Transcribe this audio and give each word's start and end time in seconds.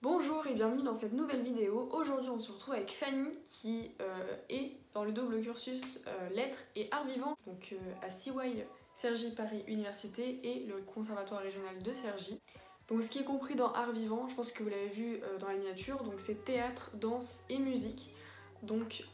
Bonjour 0.00 0.46
et 0.46 0.54
bienvenue 0.54 0.84
dans 0.84 0.94
cette 0.94 1.12
nouvelle 1.12 1.42
vidéo. 1.42 1.88
Aujourd'hui 1.90 2.28
on 2.28 2.38
se 2.38 2.52
retrouve 2.52 2.74
avec 2.74 2.92
Fanny 2.92 3.30
qui 3.44 3.90
euh, 4.00 4.36
est 4.48 4.76
dans 4.94 5.02
le 5.02 5.10
double 5.10 5.40
cursus 5.40 6.00
euh, 6.06 6.28
lettres 6.28 6.60
et 6.76 6.86
art 6.92 7.04
vivant 7.04 7.36
donc 7.48 7.70
euh, 7.72 8.06
à 8.06 8.12
CY 8.12 8.62
Cergy 8.94 9.32
Paris 9.34 9.64
Université 9.66 10.38
et 10.44 10.66
le 10.66 10.82
conservatoire 10.82 11.40
régional 11.40 11.82
de 11.82 11.92
Cergy. 11.92 12.40
Donc 12.86 13.02
ce 13.02 13.10
qui 13.10 13.18
est 13.18 13.24
compris 13.24 13.56
dans 13.56 13.72
art 13.72 13.90
vivant, 13.90 14.28
je 14.28 14.36
pense 14.36 14.52
que 14.52 14.62
vous 14.62 14.68
l'avez 14.68 14.86
vu 14.86 15.20
dans 15.40 15.48
la 15.48 15.54
miniature, 15.54 16.04
donc 16.04 16.20
c'est 16.20 16.44
théâtre, 16.44 16.92
danse 16.94 17.44
et 17.50 17.58
musique. 17.58 18.14
Donc 18.62 19.04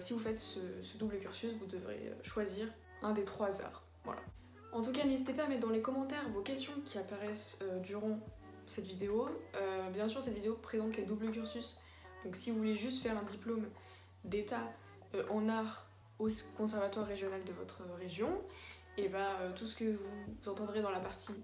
si 0.00 0.12
vous 0.12 0.18
faites 0.18 0.38
ce, 0.38 0.60
ce, 0.82 0.96
double 0.98 1.18
cursus, 1.18 1.52
vous 1.58 1.66
devrez 1.66 2.12
choisir 2.22 2.68
un 3.02 3.12
des 3.12 3.24
trois 3.24 3.62
arts. 3.62 3.82
Voilà. 4.04 4.20
En 4.72 4.82
tout 4.82 4.92
cas 4.92 5.04
n'hésitez 5.04 5.32
pas 5.32 5.44
à 5.44 5.48
mettre 5.48 5.66
dans 5.66 5.72
les 5.72 5.82
commentaires 5.82 6.28
vos 6.30 6.42
questions 6.42 6.74
qui 6.84 6.96
apparaissent 6.96 7.58
durant 7.82 8.20
cette 8.66 8.86
vidéo. 8.86 9.28
Euh, 9.54 9.90
bien 9.90 10.08
sûr, 10.08 10.22
cette 10.22 10.34
vidéo 10.34 10.54
présente 10.54 10.96
les 10.96 11.04
doubles 11.04 11.30
cursus. 11.30 11.76
Donc 12.24 12.36
si 12.36 12.50
vous 12.50 12.58
voulez 12.58 12.74
juste 12.74 13.02
faire 13.02 13.16
un 13.18 13.22
diplôme 13.22 13.68
d'état 14.24 14.72
euh, 15.14 15.24
en 15.30 15.48
art 15.48 15.88
au 16.18 16.28
conservatoire 16.56 17.06
régional 17.06 17.44
de 17.44 17.52
votre 17.52 17.82
région, 17.98 18.40
et 18.96 19.08
bah 19.08 19.36
tout 19.56 19.66
ce 19.66 19.74
que 19.74 19.96
vous 19.96 20.48
entendrez 20.50 20.80
dans 20.80 20.90
la 20.90 21.00
partie 21.00 21.34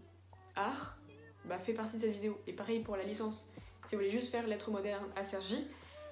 art 0.54 0.96
bah, 1.44 1.58
fait 1.58 1.72
partie 1.72 1.96
de 1.96 2.02
cette 2.02 2.12
vidéo. 2.12 2.38
Et 2.46 2.52
pareil 2.52 2.80
pour 2.80 2.96
la 2.96 3.02
licence. 3.02 3.52
Si 3.86 3.94
vous 3.94 4.00
voulez 4.00 4.10
juste 4.10 4.30
faire 4.30 4.46
lettres 4.46 4.70
modernes 4.70 5.08
à 5.16 5.24
Sergi, 5.24 5.64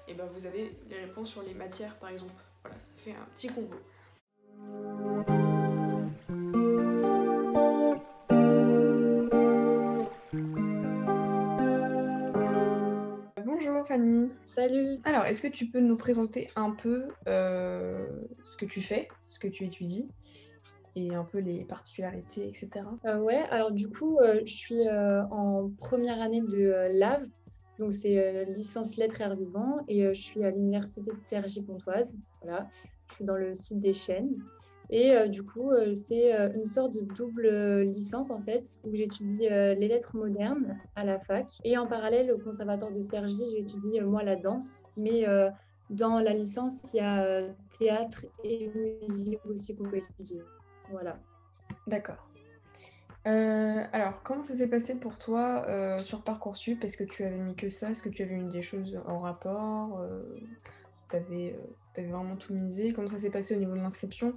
et 0.07 0.13
bah 0.13 0.25
vous 0.33 0.45
avez 0.45 0.77
les 0.89 0.99
réponses 0.99 1.29
sur 1.29 1.43
les 1.43 1.53
matières 1.53 1.95
par 1.95 2.09
exemple. 2.09 2.33
Voilà, 2.63 2.77
ça 2.77 3.03
fait 3.03 3.11
un 3.11 3.25
petit 3.33 3.47
combo. 3.47 3.75
Salut. 14.59 14.95
Alors, 15.05 15.23
est-ce 15.23 15.41
que 15.41 15.47
tu 15.47 15.67
peux 15.67 15.79
nous 15.79 15.95
présenter 15.95 16.49
un 16.57 16.71
peu 16.71 17.07
euh, 17.29 18.05
ce 18.43 18.57
que 18.57 18.65
tu 18.65 18.81
fais, 18.81 19.07
ce 19.21 19.39
que 19.39 19.47
tu 19.47 19.63
étudies 19.63 20.09
et 20.97 21.15
un 21.15 21.23
peu 21.23 21.37
les 21.37 21.63
particularités, 21.63 22.49
etc. 22.49 22.69
Euh, 23.05 23.19
ouais, 23.19 23.41
alors 23.51 23.71
du 23.71 23.87
coup, 23.87 24.19
euh, 24.19 24.41
je 24.45 24.53
suis 24.53 24.89
en 24.89 25.71
première 25.77 26.19
année 26.19 26.41
de 26.41 26.89
LAV, 26.91 27.25
donc 27.77 27.93
c'est 27.93 28.43
licence 28.47 28.97
lettres 28.97 29.21
et 29.21 29.23
art 29.23 29.37
vivant, 29.37 29.77
et 29.87 30.13
je 30.13 30.19
suis 30.19 30.43
à 30.43 30.51
l'université 30.51 31.09
de 31.09 31.21
Cergy-Pontoise. 31.21 32.17
Voilà, 32.41 32.67
je 33.07 33.15
suis 33.15 33.23
dans 33.23 33.37
le 33.37 33.55
site 33.55 33.79
des 33.79 33.93
chaînes. 33.93 34.43
Et 34.89 35.11
euh, 35.11 35.27
du 35.27 35.43
coup, 35.43 35.71
euh, 35.71 35.93
c'est 35.93 36.33
euh, 36.33 36.51
une 36.53 36.65
sorte 36.65 36.93
de 36.93 37.01
double 37.01 37.81
licence 37.81 38.31
en 38.31 38.41
fait, 38.41 38.79
où 38.83 38.95
j'étudie 38.95 39.47
les 39.49 39.87
lettres 39.87 40.15
modernes 40.15 40.79
à 40.95 41.05
la 41.05 41.19
fac. 41.19 41.47
Et 41.63 41.77
en 41.77 41.87
parallèle, 41.87 42.31
au 42.31 42.39
conservatoire 42.39 42.91
de 42.91 43.01
Cergy, 43.01 43.43
j'étudie 43.55 44.01
moi 44.01 44.23
la 44.23 44.35
danse. 44.35 44.85
Mais 44.97 45.25
dans 45.89 46.19
la 46.19 46.33
licence, 46.33 46.93
il 46.93 46.97
y 46.97 46.99
a 46.99 47.45
théâtre 47.77 48.25
et 48.43 48.71
musique 49.07 49.45
aussi 49.45 49.75
qu'on 49.75 49.85
peut 49.85 49.97
étudier. 49.97 50.41
Voilà. 50.89 51.19
D'accord. 51.87 52.27
alors, 53.25 54.23
comment 54.23 54.41
ça 54.41 54.55
s'est 54.55 54.69
passé 54.69 54.99
pour 54.99 55.17
toi 55.17 55.65
sur 55.99 56.23
Parcoursup? 56.23 56.83
Est-ce 56.83 56.97
que 56.97 57.03
tu 57.03 57.23
avais 57.23 57.37
mis 57.37 57.55
que 57.55 57.69
ça? 57.69 57.91
Est-ce 57.91 58.01
que 58.01 58.09
tu 58.09 58.23
avais 58.23 58.37
mis 58.37 58.49
des 58.49 58.61
choses 58.61 58.99
en 59.07 59.19
rapport? 59.19 60.03
Tu 61.09 61.15
avais, 61.15 61.55
avais, 61.95 62.07
vraiment 62.07 62.35
tout 62.35 62.53
misé? 62.53 62.93
Comment 62.93 63.07
ça 63.07 63.19
s'est 63.19 63.31
passé 63.31 63.55
au 63.55 63.59
niveau 63.59 63.73
de 63.73 63.81
l'inscription? 63.81 64.33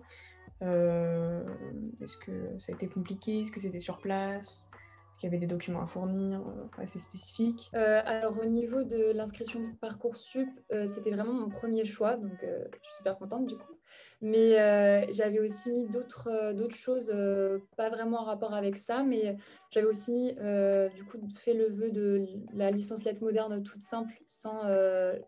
Euh, 0.63 1.43
est-ce 2.01 2.17
que 2.17 2.59
ça 2.59 2.73
a 2.73 2.75
été 2.75 2.89
compliqué? 2.89 3.43
Est-ce 3.43 3.53
que 3.53 3.61
c'était 3.61 3.81
sur 3.81 3.99
place? 3.99 4.67
Est-ce 5.11 5.19
qu'il 5.19 5.27
y 5.29 5.33
avait 5.33 5.41
des 5.41 5.47
documents 5.47 5.83
à 5.83 5.87
fournir 5.87 6.41
euh, 6.41 6.83
assez 6.83 6.99
spécifiques? 6.99 7.71
Euh, 7.75 8.01
Alors 8.05 8.39
au 8.41 8.47
niveau 8.47 8.83
de 8.85 9.13
l'inscription 9.13 9.61
Parcoursup, 9.81 10.49
c'était 10.87 11.11
vraiment 11.11 11.35
mon 11.35 11.49
premier 11.49 11.85
choix, 11.85 12.17
donc 12.17 12.39
je 12.41 12.79
suis 12.83 12.97
super 12.99 13.19
contente 13.19 13.47
du 13.47 13.57
coup. 13.57 13.75
Mais 14.23 14.53
j'avais 15.13 15.41
aussi 15.41 15.71
mis 15.71 15.89
d'autres 15.89 16.31
choses, 16.71 17.12
pas 17.77 17.91
vraiment 17.91 18.21
en 18.21 18.25
rapport 18.25 18.55
avec 18.55 18.78
ça, 18.78 19.03
mais 19.03 19.37
j'avais 19.71 19.87
aussi 19.87 20.12
mis, 20.12 20.33
du 20.95 21.05
coup, 21.05 21.19
fait 21.34 21.55
le 21.55 21.69
vœu 21.69 21.91
de 21.91 22.25
la 22.55 22.71
licence 22.71 23.05
lettres 23.05 23.22
moderne 23.22 23.62
toute 23.62 23.83
simple, 23.83 24.15
sans 24.27 24.62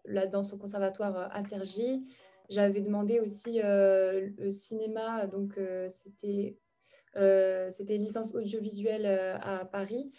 la 0.05 0.27
danse 0.27 0.53
au 0.55 0.57
conservatoire 0.57 1.29
à 1.31 1.43
Cergy. 1.43 2.07
J'avais 2.51 2.81
demandé 2.81 3.21
aussi 3.21 3.61
euh, 3.63 4.29
le 4.39 4.51
cinéma, 4.51 5.27
donc 5.27 5.57
euh, 5.57 5.89
c'était 5.89 6.59
euh, 7.17 7.71
licence 7.89 8.35
audiovisuelle 8.35 9.07
à 9.07 9.65
Paris. 9.65 10.13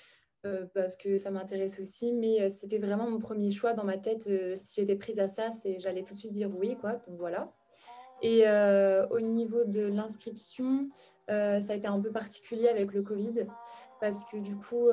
parce 0.74 0.96
que 0.96 1.18
ça 1.18 1.32
m'intéresse 1.32 1.80
aussi, 1.80 2.14
mais 2.14 2.50
c'était 2.50 2.78
vraiment 2.78 3.10
mon 3.10 3.20
premier 3.20 3.52
choix 3.52 3.74
dans 3.74 3.84
ma 3.84 3.98
tête. 3.98 4.30
si 4.56 4.76
j'étais 4.76 4.96
prise 4.96 5.20
à 5.20 5.28
ça, 5.28 5.50
j'allais 5.80 6.04
tout 6.04 6.14
de 6.14 6.20
suite 6.20 6.34
dire 6.34 6.52
oui, 6.56 6.78
quoi. 6.80 6.94
Donc 7.08 7.18
voilà. 7.18 7.52
Et 8.22 8.46
au 9.10 9.20
niveau 9.20 9.66
de 9.66 9.82
l'inscription, 9.82 10.90
ça 11.28 11.74
a 11.74 11.76
été 11.76 11.88
un 11.88 12.00
peu 12.00 12.12
particulier 12.12 12.68
avec 12.70 12.94
le 12.94 13.02
Covid, 13.02 13.48
parce 14.00 14.24
que 14.26 14.38
du 14.38 14.56
coup, 14.56 14.90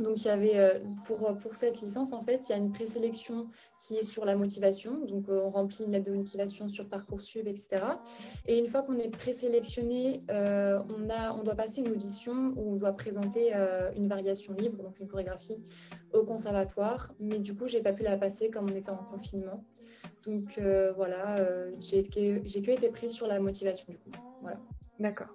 donc, 0.00 0.24
il 0.24 0.26
y 0.26 0.30
avait, 0.30 0.58
euh, 0.58 0.78
pour, 1.04 1.28
euh, 1.28 1.34
pour 1.34 1.54
cette 1.54 1.80
licence, 1.80 2.12
en 2.12 2.22
fait, 2.22 2.48
il 2.48 2.52
y 2.52 2.54
a 2.54 2.58
une 2.58 2.72
présélection 2.72 3.48
qui 3.78 3.96
est 3.96 4.02
sur 4.02 4.24
la 4.24 4.34
motivation. 4.34 5.04
Donc, 5.06 5.28
euh, 5.28 5.42
on 5.44 5.50
remplit 5.50 5.84
une 5.84 5.92
lettre 5.92 6.10
de 6.10 6.16
motivation 6.16 6.68
sur 6.68 6.88
Parcoursup, 6.88 7.46
etc. 7.46 7.82
Et 8.46 8.58
une 8.58 8.68
fois 8.68 8.82
qu'on 8.82 8.98
est 8.98 9.10
présélectionné, 9.10 10.22
on, 10.28 11.10
a, 11.10 11.32
on 11.32 11.42
doit 11.42 11.54
passer 11.54 11.80
une 11.80 11.88
audition 11.88 12.54
où 12.56 12.72
on 12.72 12.76
doit 12.76 12.92
présenter 12.92 13.52
une 13.96 14.08
variation 14.08 14.54
libre, 14.54 14.82
donc 14.82 14.98
une 15.00 15.08
chorégraphie, 15.08 15.58
au 16.12 16.24
conservatoire. 16.24 17.12
Mais 17.20 17.38
du 17.38 17.54
coup, 17.54 17.68
je 17.68 17.76
n'ai 17.76 17.82
pas 17.82 17.92
pu 17.92 18.02
la 18.02 18.16
passer 18.16 18.50
comme 18.50 18.70
on 18.70 18.74
était 18.74 18.90
en 18.90 18.96
confinement. 18.96 19.64
Donc, 20.24 20.60
voilà, 20.96 21.36
j'ai 21.78 22.02
que 22.02 22.70
été 22.70 22.88
prise 22.90 23.12
sur 23.12 23.26
la 23.26 23.40
motivation, 23.40 23.86
du 23.88 23.98
coup. 23.98 24.10
Voilà. 24.42 24.60
D'accord. 24.98 25.28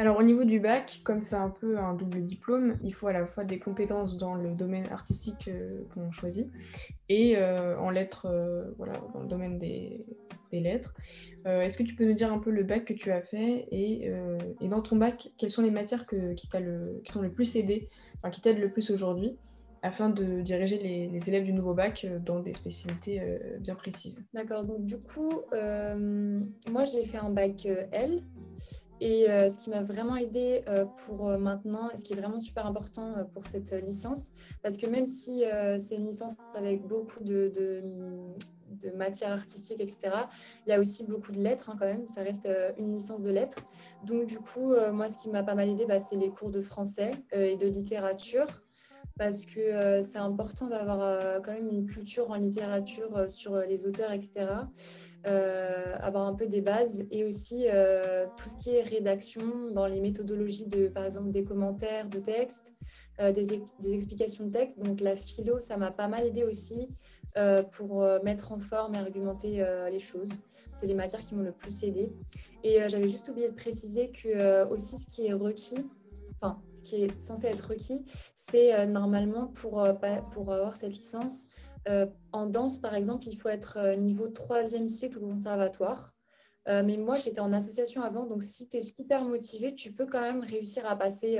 Alors 0.00 0.18
au 0.18 0.22
niveau 0.22 0.44
du 0.44 0.60
bac, 0.60 1.02
comme 1.04 1.20
c'est 1.20 1.36
un 1.36 1.50
peu 1.50 1.78
un 1.78 1.92
double 1.92 2.22
diplôme, 2.22 2.78
il 2.82 2.94
faut 2.94 3.08
à 3.08 3.12
la 3.12 3.26
fois 3.26 3.44
des 3.44 3.58
compétences 3.58 4.16
dans 4.16 4.34
le 4.34 4.54
domaine 4.54 4.86
artistique 4.90 5.46
euh, 5.48 5.82
qu'on 5.92 6.10
choisit 6.10 6.48
et 7.10 7.36
euh, 7.36 7.78
en 7.78 7.90
lettres, 7.90 8.24
euh, 8.24 8.70
voilà, 8.78 8.94
dans 9.12 9.20
le 9.20 9.28
domaine 9.28 9.58
des, 9.58 10.06
lettres. 10.52 10.94
Est-ce 11.44 11.76
que 11.76 11.82
tu 11.82 11.94
peux 11.94 12.06
nous 12.06 12.14
dire 12.14 12.32
un 12.32 12.38
peu 12.38 12.50
le 12.50 12.62
bac 12.64 12.86
que 12.86 12.94
tu 12.94 13.12
as 13.12 13.20
fait 13.20 13.68
et, 13.70 14.10
dans 14.62 14.80
ton 14.80 14.96
bac, 14.96 15.30
quelles 15.38 15.50
sont 15.50 15.62
les 15.62 15.70
matières 15.70 16.06
que, 16.06 16.32
qui 16.32 16.48
t'ont 16.48 16.60
le, 17.20 17.30
plus 17.30 17.54
aidé, 17.56 17.88
enfin, 18.16 18.30
qui 18.30 18.40
t'aident 18.40 18.58
le 18.58 18.70
plus 18.70 18.90
aujourd'hui 18.90 19.36
afin 19.82 20.10
de 20.10 20.40
diriger 20.40 20.78
les, 20.78 21.08
les, 21.08 21.28
élèves 21.28 21.44
du 21.44 21.52
nouveau 21.52 21.72
bac 21.72 22.04
dans 22.24 22.40
des 22.40 22.52
spécialités 22.54 23.22
bien 23.60 23.76
précises? 23.76 24.26
D'accord, 24.34 24.64
donc 24.64 24.82
du 24.82 24.98
coup, 24.98 25.42
moi 25.52 26.84
j'ai 26.84 27.04
fait 27.04 27.18
un 27.18 27.30
bac 27.30 27.68
L 27.92 28.24
et 29.00 29.30
euh, 29.30 29.48
ce 29.48 29.56
qui 29.56 29.70
m'a 29.70 29.82
vraiment 29.82 30.16
aidé 30.16 30.62
euh, 30.68 30.84
pour 31.06 31.28
euh, 31.28 31.38
maintenant, 31.38 31.90
et 31.90 31.96
ce 31.96 32.04
qui 32.04 32.12
est 32.12 32.16
vraiment 32.16 32.40
super 32.40 32.66
important 32.66 33.14
pour 33.32 33.44
cette 33.44 33.72
licence, 33.82 34.32
parce 34.62 34.76
que 34.76 34.86
même 34.86 35.06
si 35.06 35.44
c'est 35.78 35.96
une 35.96 36.06
licence 36.06 36.36
avec 36.54 36.86
beaucoup 36.86 37.24
de, 37.24 37.52
de, 37.54 38.90
matières 38.96 39.32
artistiques, 39.32 39.80
etc., 39.80 40.10
il 40.66 40.70
y 40.70 40.72
a 40.72 40.80
aussi 40.80 41.04
beaucoup 41.04 41.32
de 41.32 41.40
lettres 41.40 41.70
hein, 41.70 41.76
quand 41.78 41.86
même, 41.86 42.06
ça 42.06 42.22
reste 42.22 42.48
une 42.78 42.92
licence 42.92 43.22
de 43.22 43.30
lettres. 43.30 43.58
Donc 44.04 44.26
du 44.26 44.38
coup, 44.38 44.74
moi, 44.92 45.08
ce 45.08 45.18
qui 45.18 45.28
m'a 45.28 45.42
pas 45.42 45.54
mal 45.54 45.68
aidé, 45.68 45.86
bah, 45.86 45.98
c'est 45.98 46.16
les 46.16 46.30
cours 46.30 46.50
de 46.50 46.60
français 46.60 47.12
et 47.32 47.56
de 47.56 47.66
littérature 47.66 48.46
parce 49.18 49.44
que 49.44 50.00
c'est 50.00 50.18
important 50.18 50.68
d'avoir 50.68 51.42
quand 51.42 51.52
même 51.52 51.68
une 51.68 51.86
culture 51.86 52.30
en 52.30 52.36
littérature 52.36 53.30
sur 53.30 53.56
les 53.56 53.86
auteurs, 53.86 54.12
etc. 54.12 54.46
Euh, 55.26 55.96
avoir 56.00 56.26
un 56.26 56.32
peu 56.32 56.46
des 56.46 56.62
bases 56.62 57.04
et 57.10 57.24
aussi 57.24 57.66
euh, 57.68 58.26
tout 58.38 58.48
ce 58.48 58.56
qui 58.56 58.74
est 58.74 58.82
rédaction 58.82 59.70
dans 59.70 59.86
les 59.86 60.00
méthodologies 60.00 60.64
de, 60.64 60.88
par 60.88 61.04
exemple, 61.04 61.30
des 61.30 61.44
commentaires 61.44 62.08
de 62.08 62.18
texte, 62.18 62.72
euh, 63.20 63.30
des, 63.30 63.62
des, 63.80 63.92
explications 63.92 64.46
de 64.46 64.50
texte. 64.50 64.80
Donc 64.80 65.02
la 65.02 65.16
philo, 65.16 65.60
ça 65.60 65.76
m'a 65.76 65.90
pas 65.90 66.08
mal 66.08 66.26
aidé 66.26 66.44
aussi 66.44 66.88
pour 67.70 68.04
mettre 68.24 68.50
en 68.50 68.58
forme 68.58 68.96
et 68.96 68.98
argumenter 68.98 69.64
les 69.88 70.00
choses. 70.00 70.30
C'est 70.72 70.88
les 70.88 70.94
matières 70.94 71.20
qui 71.20 71.36
m'ont 71.36 71.44
le 71.44 71.52
plus 71.52 71.84
aidé. 71.84 72.10
Et 72.64 72.80
j'avais 72.88 73.08
juste 73.08 73.28
oublié 73.28 73.48
de 73.48 73.54
préciser 73.54 74.10
que 74.10 74.66
aussi 74.68 74.98
ce 74.98 75.06
qui 75.06 75.26
est 75.26 75.32
requis, 75.32 75.86
enfin 76.40 76.60
ce 76.68 76.82
qui 76.82 77.04
est 77.04 77.20
censé 77.20 77.46
être 77.46 77.68
requis, 77.68 78.04
c'est 78.34 78.84
normalement 78.84 79.46
pour, 79.46 79.86
pour 80.32 80.52
avoir 80.52 80.76
cette 80.76 80.92
licence, 80.92 81.46
euh, 81.88 82.06
en 82.32 82.46
danse, 82.46 82.78
par 82.78 82.94
exemple, 82.94 83.26
il 83.26 83.36
faut 83.36 83.48
être 83.48 83.78
euh, 83.78 83.96
niveau 83.96 84.28
troisième 84.28 84.88
cycle 84.88 85.18
au 85.18 85.20
conservatoire. 85.20 86.14
Euh, 86.68 86.82
mais 86.84 86.96
moi, 86.96 87.16
j'étais 87.16 87.40
en 87.40 87.52
association 87.52 88.02
avant, 88.02 88.26
donc 88.26 88.42
si 88.42 88.68
tu 88.68 88.76
es 88.76 88.80
super 88.80 89.24
motivé, 89.24 89.74
tu 89.74 89.92
peux 89.92 90.06
quand 90.06 90.20
même 90.20 90.44
réussir 90.44 90.86
à 90.86 90.96
passer, 90.96 91.38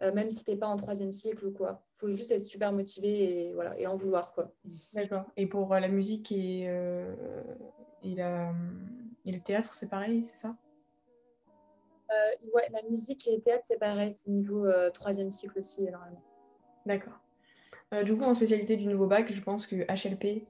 même 0.00 0.30
si 0.30 0.44
tu 0.44 0.50
n'es 0.50 0.56
pas 0.56 0.66
en 0.66 0.76
troisième 0.76 1.12
cycle 1.12 1.46
ou 1.46 1.52
quoi. 1.52 1.84
Il 1.96 2.00
faut 2.00 2.08
juste 2.08 2.32
être 2.32 2.40
super 2.40 2.72
motivé 2.72 3.48
et, 3.48 3.52
voilà, 3.52 3.78
et 3.78 3.86
en 3.86 3.96
vouloir. 3.96 4.32
quoi. 4.32 4.50
D'accord. 4.94 5.24
Et 5.36 5.46
pour 5.46 5.74
la 5.74 5.88
musique 5.88 6.32
et, 6.32 6.62
et, 8.02 8.14
la, 8.14 8.54
et, 9.26 9.32
le 9.32 9.40
théâtre, 9.40 9.74
c'est 9.74 9.90
pareil, 9.90 10.24
c'est 10.24 10.36
ça? 10.36 10.56
Ouais, 12.54 12.66
la 12.72 12.82
musique 12.88 13.28
et 13.28 13.36
le 13.36 13.42
théâtre, 13.42 13.66
c'est 13.68 13.78
pareil, 13.78 14.10
c'est 14.10 14.30
niveau 14.30 14.66
troisième 14.94 15.30
cycle 15.30 15.58
aussi, 15.58 15.82
normalement. 15.82 16.22
D'accord. 16.86 17.20
Du 18.04 18.16
coup, 18.16 18.24
en 18.24 18.34
spécialité 18.34 18.76
du 18.76 18.86
nouveau 18.86 19.06
bac, 19.06 19.32
je 19.32 19.40
pense 19.40 19.66
que 19.66 19.76
HLP, 19.76 20.44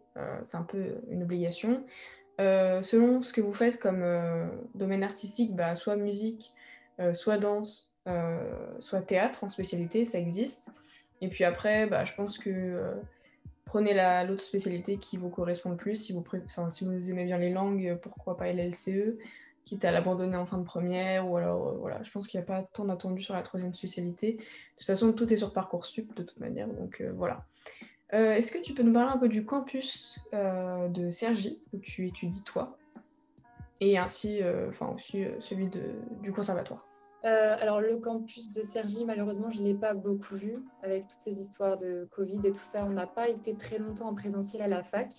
c'est 0.45 0.57
un 0.57 0.63
peu 0.63 0.97
une 1.09 1.23
obligation. 1.23 1.85
selon 2.39 3.23
ce 3.23 3.33
que 3.33 3.41
vous 3.41 3.53
faites 3.53 3.79
comme 3.79 4.05
domaine 4.75 5.03
artistique, 5.03 5.55
bah, 5.55 5.75
soit 5.75 5.97
musique, 5.97 6.53
soit 7.13 7.39
danse, 7.39 7.91
soit 8.79 9.01
théâtre 9.01 9.45
en 9.45 9.49
spécialité, 9.49 10.05
ça 10.05 10.19
existe. 10.19 10.71
Et 11.21 11.29
puis 11.29 11.45
après, 11.45 11.87
bah, 11.87 12.05
je 12.05 12.15
pense 12.15 12.39
que 12.39 12.95
prenez 13.65 13.95
l'autre 14.27 14.43
spécialité 14.43 14.97
qui 14.97 15.17
vous 15.17 15.31
correspond 15.31 15.71
le 15.71 15.77
plus. 15.77 15.97
Si 15.97 16.13
vous, 16.13 16.25
si 16.71 16.85
vous 16.85 17.11
aimez 17.11 17.25
bien 17.25 17.39
les 17.39 17.51
langues, 17.51 17.99
pourquoi 18.03 18.37
pas 18.37 18.53
LLCE 18.53 19.17
quitte 19.65 19.85
à 19.85 19.93
l'abandonner 19.93 20.37
en 20.37 20.47
fin 20.47 20.59
de 20.59 20.65
première, 20.65 21.31
ou 21.31 21.37
alors 21.37 21.69
euh, 21.69 21.73
voilà, 21.79 22.03
je 22.03 22.11
pense 22.11 22.27
qu'il 22.27 22.41
n'y 22.41 22.45
a 22.45 22.47
pas 22.47 22.69
tant 22.73 22.85
d'attendu 22.85 23.23
sur 23.23 23.35
la 23.35 23.43
troisième 23.43 23.75
spécialité. 23.75 24.33
De 24.33 24.43
toute 24.77 24.87
façon, 24.87 25.13
tout 25.13 25.33
est 25.33 25.37
sur 25.37 25.53
Parcoursup 25.53 26.15
de 26.17 26.23
toute 26.23 26.41
manière, 26.41 26.69
donc 26.69 27.01
euh, 27.01 27.13
voilà. 27.15 27.45
Euh, 28.13 28.33
est-ce 28.33 28.51
que 28.51 28.59
tu 28.59 28.75
peux 28.75 28.83
nous 28.83 28.93
parler 28.93 29.13
un 29.13 29.19
peu 29.19 29.29
du 29.29 29.45
campus 29.45 30.19
de 30.33 31.11
Sergi, 31.11 31.61
où 31.73 31.79
tu 31.79 32.07
étudies 32.09 32.43
toi, 32.43 32.77
et 33.81 33.97
ainsi, 33.99 34.41
enfin 34.69 34.89
aussi 34.95 35.25
celui 35.39 35.69
de, 35.69 35.93
du 36.21 36.33
conservatoire? 36.33 36.85
Alors 37.23 37.81
le 37.81 37.99
campus 37.99 38.51
de 38.51 38.63
Sergi, 38.63 39.05
malheureusement, 39.05 39.51
je 39.51 39.61
ne 39.61 39.67
l'ai 39.67 39.75
pas 39.75 39.95
beaucoup 39.95 40.35
vu 40.35 40.59
avec 40.83 41.03
toutes 41.03 41.21
ces 41.21 41.41
histoires 41.41 41.77
de 41.77 42.09
Covid 42.11 42.41
et 42.45 42.53
tout 42.53 42.61
ça. 42.61 42.85
On 42.85 42.91
n'a 42.91 43.07
pas 43.07 43.29
été 43.29 43.55
très 43.55 43.79
longtemps 43.79 44.09
en 44.09 44.15
présentiel 44.15 44.63
à 44.63 44.69
la 44.69 44.83
fac. 44.83 45.13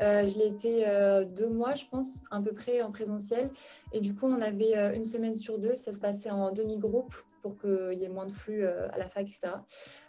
Euh, 0.00 0.26
je 0.26 0.38
l'ai 0.38 0.46
été 0.46 0.88
euh, 0.88 1.24
deux 1.24 1.48
mois, 1.48 1.74
je 1.74 1.84
pense, 1.84 2.22
à 2.30 2.40
peu 2.40 2.52
près 2.52 2.80
en 2.82 2.90
présentiel. 2.90 3.50
Et 3.92 4.00
du 4.00 4.14
coup, 4.14 4.26
on 4.26 4.40
avait 4.40 4.76
euh, 4.76 4.94
une 4.94 5.04
semaine 5.04 5.34
sur 5.34 5.58
deux. 5.58 5.76
Ça 5.76 5.92
se 5.92 6.00
passait 6.00 6.30
en 6.30 6.52
demi-groupe 6.52 7.14
pour 7.42 7.58
qu'il 7.58 7.98
y 7.98 8.04
ait 8.04 8.08
moins 8.08 8.26
de 8.26 8.32
flux 8.32 8.66
à 8.66 8.98
la 8.98 9.08
fac, 9.08 9.26
etc. 9.26 9.54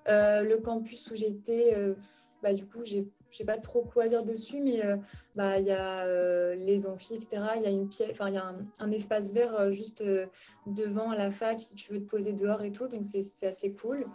le 0.06 0.58
campus 0.58 1.10
où 1.12 1.16
j'étais, 1.16 1.74
bah, 2.44 2.54
du 2.54 2.66
coup, 2.66 2.84
je 2.84 2.98
n'ai 2.98 3.46
pas 3.46 3.58
trop 3.58 3.84
quoi 3.84 4.10
dire 4.10 4.26
dessus, 4.26 4.60
mais 4.60 4.82
bah, 5.34 5.58
il 5.58 5.66
y 5.66 5.72
a 5.72 6.54
les 6.56 6.86
amphis, 6.86 7.16
etc. 7.16 7.42
Il 7.56 7.62
y 7.62 7.68
a, 7.68 7.70
une 7.70 7.90
il 7.90 8.34
y 8.34 8.38
a 8.38 8.54
un, 8.80 8.92
espace 8.92 9.32
vert 9.32 9.72
juste 9.72 10.04
devant 10.68 11.14
la 11.14 11.32
fac 11.32 11.58
si 11.62 11.74
tu 11.76 11.94
veux 11.94 12.02
te 12.02 12.10
poser 12.10 12.34
dehors 12.34 12.62
et 12.64 12.74
tout. 12.74 12.90
Donc, 12.90 13.06
c'est 13.06 13.48
assez 13.48 13.72
cool. 13.72 14.06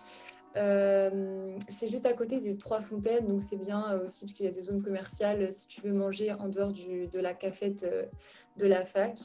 Euh, 0.57 1.59
c'est 1.69 1.89
juste 1.89 2.07
à 2.07 2.13
côté 2.15 2.41
des 2.41 2.57
trois 2.57 2.81
fontaines, 2.81 3.27
donc 3.27 3.43
c'est 3.43 3.57
bien 3.57 3.93
euh, 3.93 4.05
aussi 4.05 4.25
parce 4.25 4.33
qu'il 4.33 4.47
y 4.47 4.49
a 4.49 4.53
des 4.53 4.63
zones 4.63 4.83
commerciales 4.83 5.43
euh, 5.43 5.51
si 5.51 5.67
tu 5.67 5.83
veux 5.83 5.93
manger 5.93 6.33
en 6.33 6.49
dehors 6.49 6.73
de 6.73 7.19
la 7.19 7.35
cafette 7.35 7.87
de 8.57 8.67
la 8.67 8.87
fac. 8.87 9.21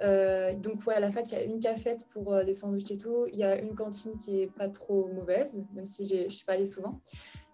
donc 0.00 0.86
ouais, 0.86 0.94
à 0.94 1.00
la 1.00 1.10
fac, 1.10 1.30
il 1.30 1.34
y 1.34 1.36
a 1.36 1.42
une 1.42 1.58
cafette 1.58 2.06
pour 2.10 2.44
des 2.44 2.52
sandwichs 2.52 2.90
et 2.90 2.98
tout. 2.98 3.26
Il 3.32 3.38
y 3.38 3.44
a 3.44 3.60
une 3.60 3.74
cantine 3.74 4.18
qui 4.18 4.42
est 4.42 4.46
pas 4.46 4.68
trop 4.68 5.08
mauvaise, 5.08 5.64
même 5.74 5.86
si 5.86 6.06
je 6.06 6.24
ne 6.24 6.28
suis 6.28 6.44
pas 6.44 6.52
allée 6.52 6.66
souvent. 6.66 7.00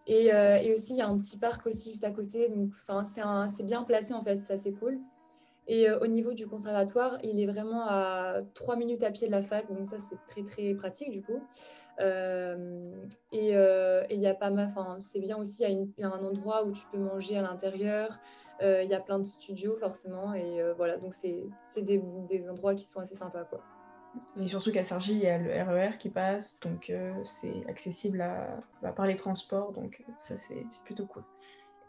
Et, 0.07 0.31
aussi, 0.75 0.93
il 0.93 0.99
y 0.99 1.01
a 1.01 1.09
un 1.09 1.19
petit 1.19 1.39
parc 1.39 1.67
aussi 1.67 1.91
juste 1.91 2.05
à 2.05 2.11
côté. 2.11 2.51
Donc 2.51 2.73
c'est 3.47 3.65
bien 3.65 3.85
placé 3.85 4.13
en 4.13 4.23
fait, 4.23 4.37
c'est 4.37 4.53
assez 4.53 4.73
cool. 4.73 5.01
Et 5.67 5.91
au 5.91 6.07
niveau 6.07 6.35
du 6.35 6.47
conservatoire, 6.47 7.17
il 7.23 7.41
est 7.41 7.47
vraiment 7.47 7.87
à 7.89 8.43
trois 8.53 8.77
minutes 8.77 9.03
à 9.03 9.11
pied 9.11 9.27
de 9.29 9.33
la 9.33 9.41
fac, 9.41 9.67
donc 9.73 9.87
ça 9.87 9.99
c'est 9.99 10.19
très 10.27 10.43
très 10.43 10.75
pratique 10.75 11.11
du 11.11 11.23
coup. 11.23 11.41
Euh, 12.01 12.93
euh, 13.33 14.05
et 14.09 14.15
il 14.15 14.21
y 14.21 14.27
a 14.27 14.35
pas 14.35 14.51
mal, 14.51 14.73
c'est 14.99 15.21
bien 15.21 15.37
aussi, 15.37 15.65
il 15.65 15.93
y, 15.99 16.05
a 16.05 16.09
un 16.09 16.25
endroit 16.25 16.65
où 16.65 16.73
tu 16.73 16.85
peux 16.91 16.99
manger 16.99 17.39
à 17.39 17.43
l'intérieur. 17.43 18.19
Euh, 18.63 18.83
il 18.83 18.91
y 18.91 18.95
a 18.95 19.01
plein 19.01 19.19
de 19.19 19.25
studios 19.25 19.77
forcément. 19.79 20.35
Et 20.35 20.61
voilà, 20.77 20.97
donc 20.97 21.15
c'est 21.15 21.83
des, 21.83 22.03
des, 22.29 22.49
endroits 22.49 22.75
qui 22.75 22.85
sont 22.85 23.01
assez 23.01 23.15
sympas. 23.15 23.45
Quoi. 23.45 23.61
Et 24.41 24.47
surtout 24.47 24.71
qu'à 24.73 24.85
Sergi, 24.85 25.13
il 25.13 25.21
y 25.21 25.27
a 25.27 25.39
le 25.39 25.51
RER 25.51 25.91
e 25.95 25.99
qui 25.99 26.09
passe, 26.09 26.61
donc 26.61 26.93
c'est 27.25 27.67
accessible 27.69 28.25
bah, 28.83 28.93
par 28.93 29.07
les 29.07 29.17
transports, 29.17 29.73
donc 29.73 30.05
ça 30.19 30.37
c'est 30.37 30.65
plutôt 30.85 31.07
cool. 31.07 31.25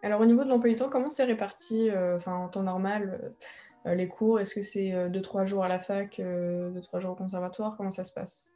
Alors 0.02 0.22
au 0.22 0.26
niveau 0.26 0.44
de 0.44 0.50
l'emploi 0.50 0.70
du 0.70 0.76
temps, 0.76 0.90
comment 0.90 1.10
c'est 1.10 1.24
réparti 1.24 1.90
enfin 2.16 2.36
en 2.36 2.48
temps 2.48 2.64
normal 2.64 3.34
les 3.86 4.08
cours? 4.08 4.40
Est-ce 4.40 4.56
que 4.56 4.64
c'est 4.64 4.92
2-3 5.10 5.46
jours 5.46 5.64
à 5.64 5.68
la 5.68 5.78
fac, 5.78 6.20
2-3 6.20 7.00
jours 7.00 7.12
au 7.12 7.16
conservatoire? 7.16 7.76
Comment 7.78 7.92
ça 7.92 8.04
se 8.04 8.14
passe? 8.14 8.55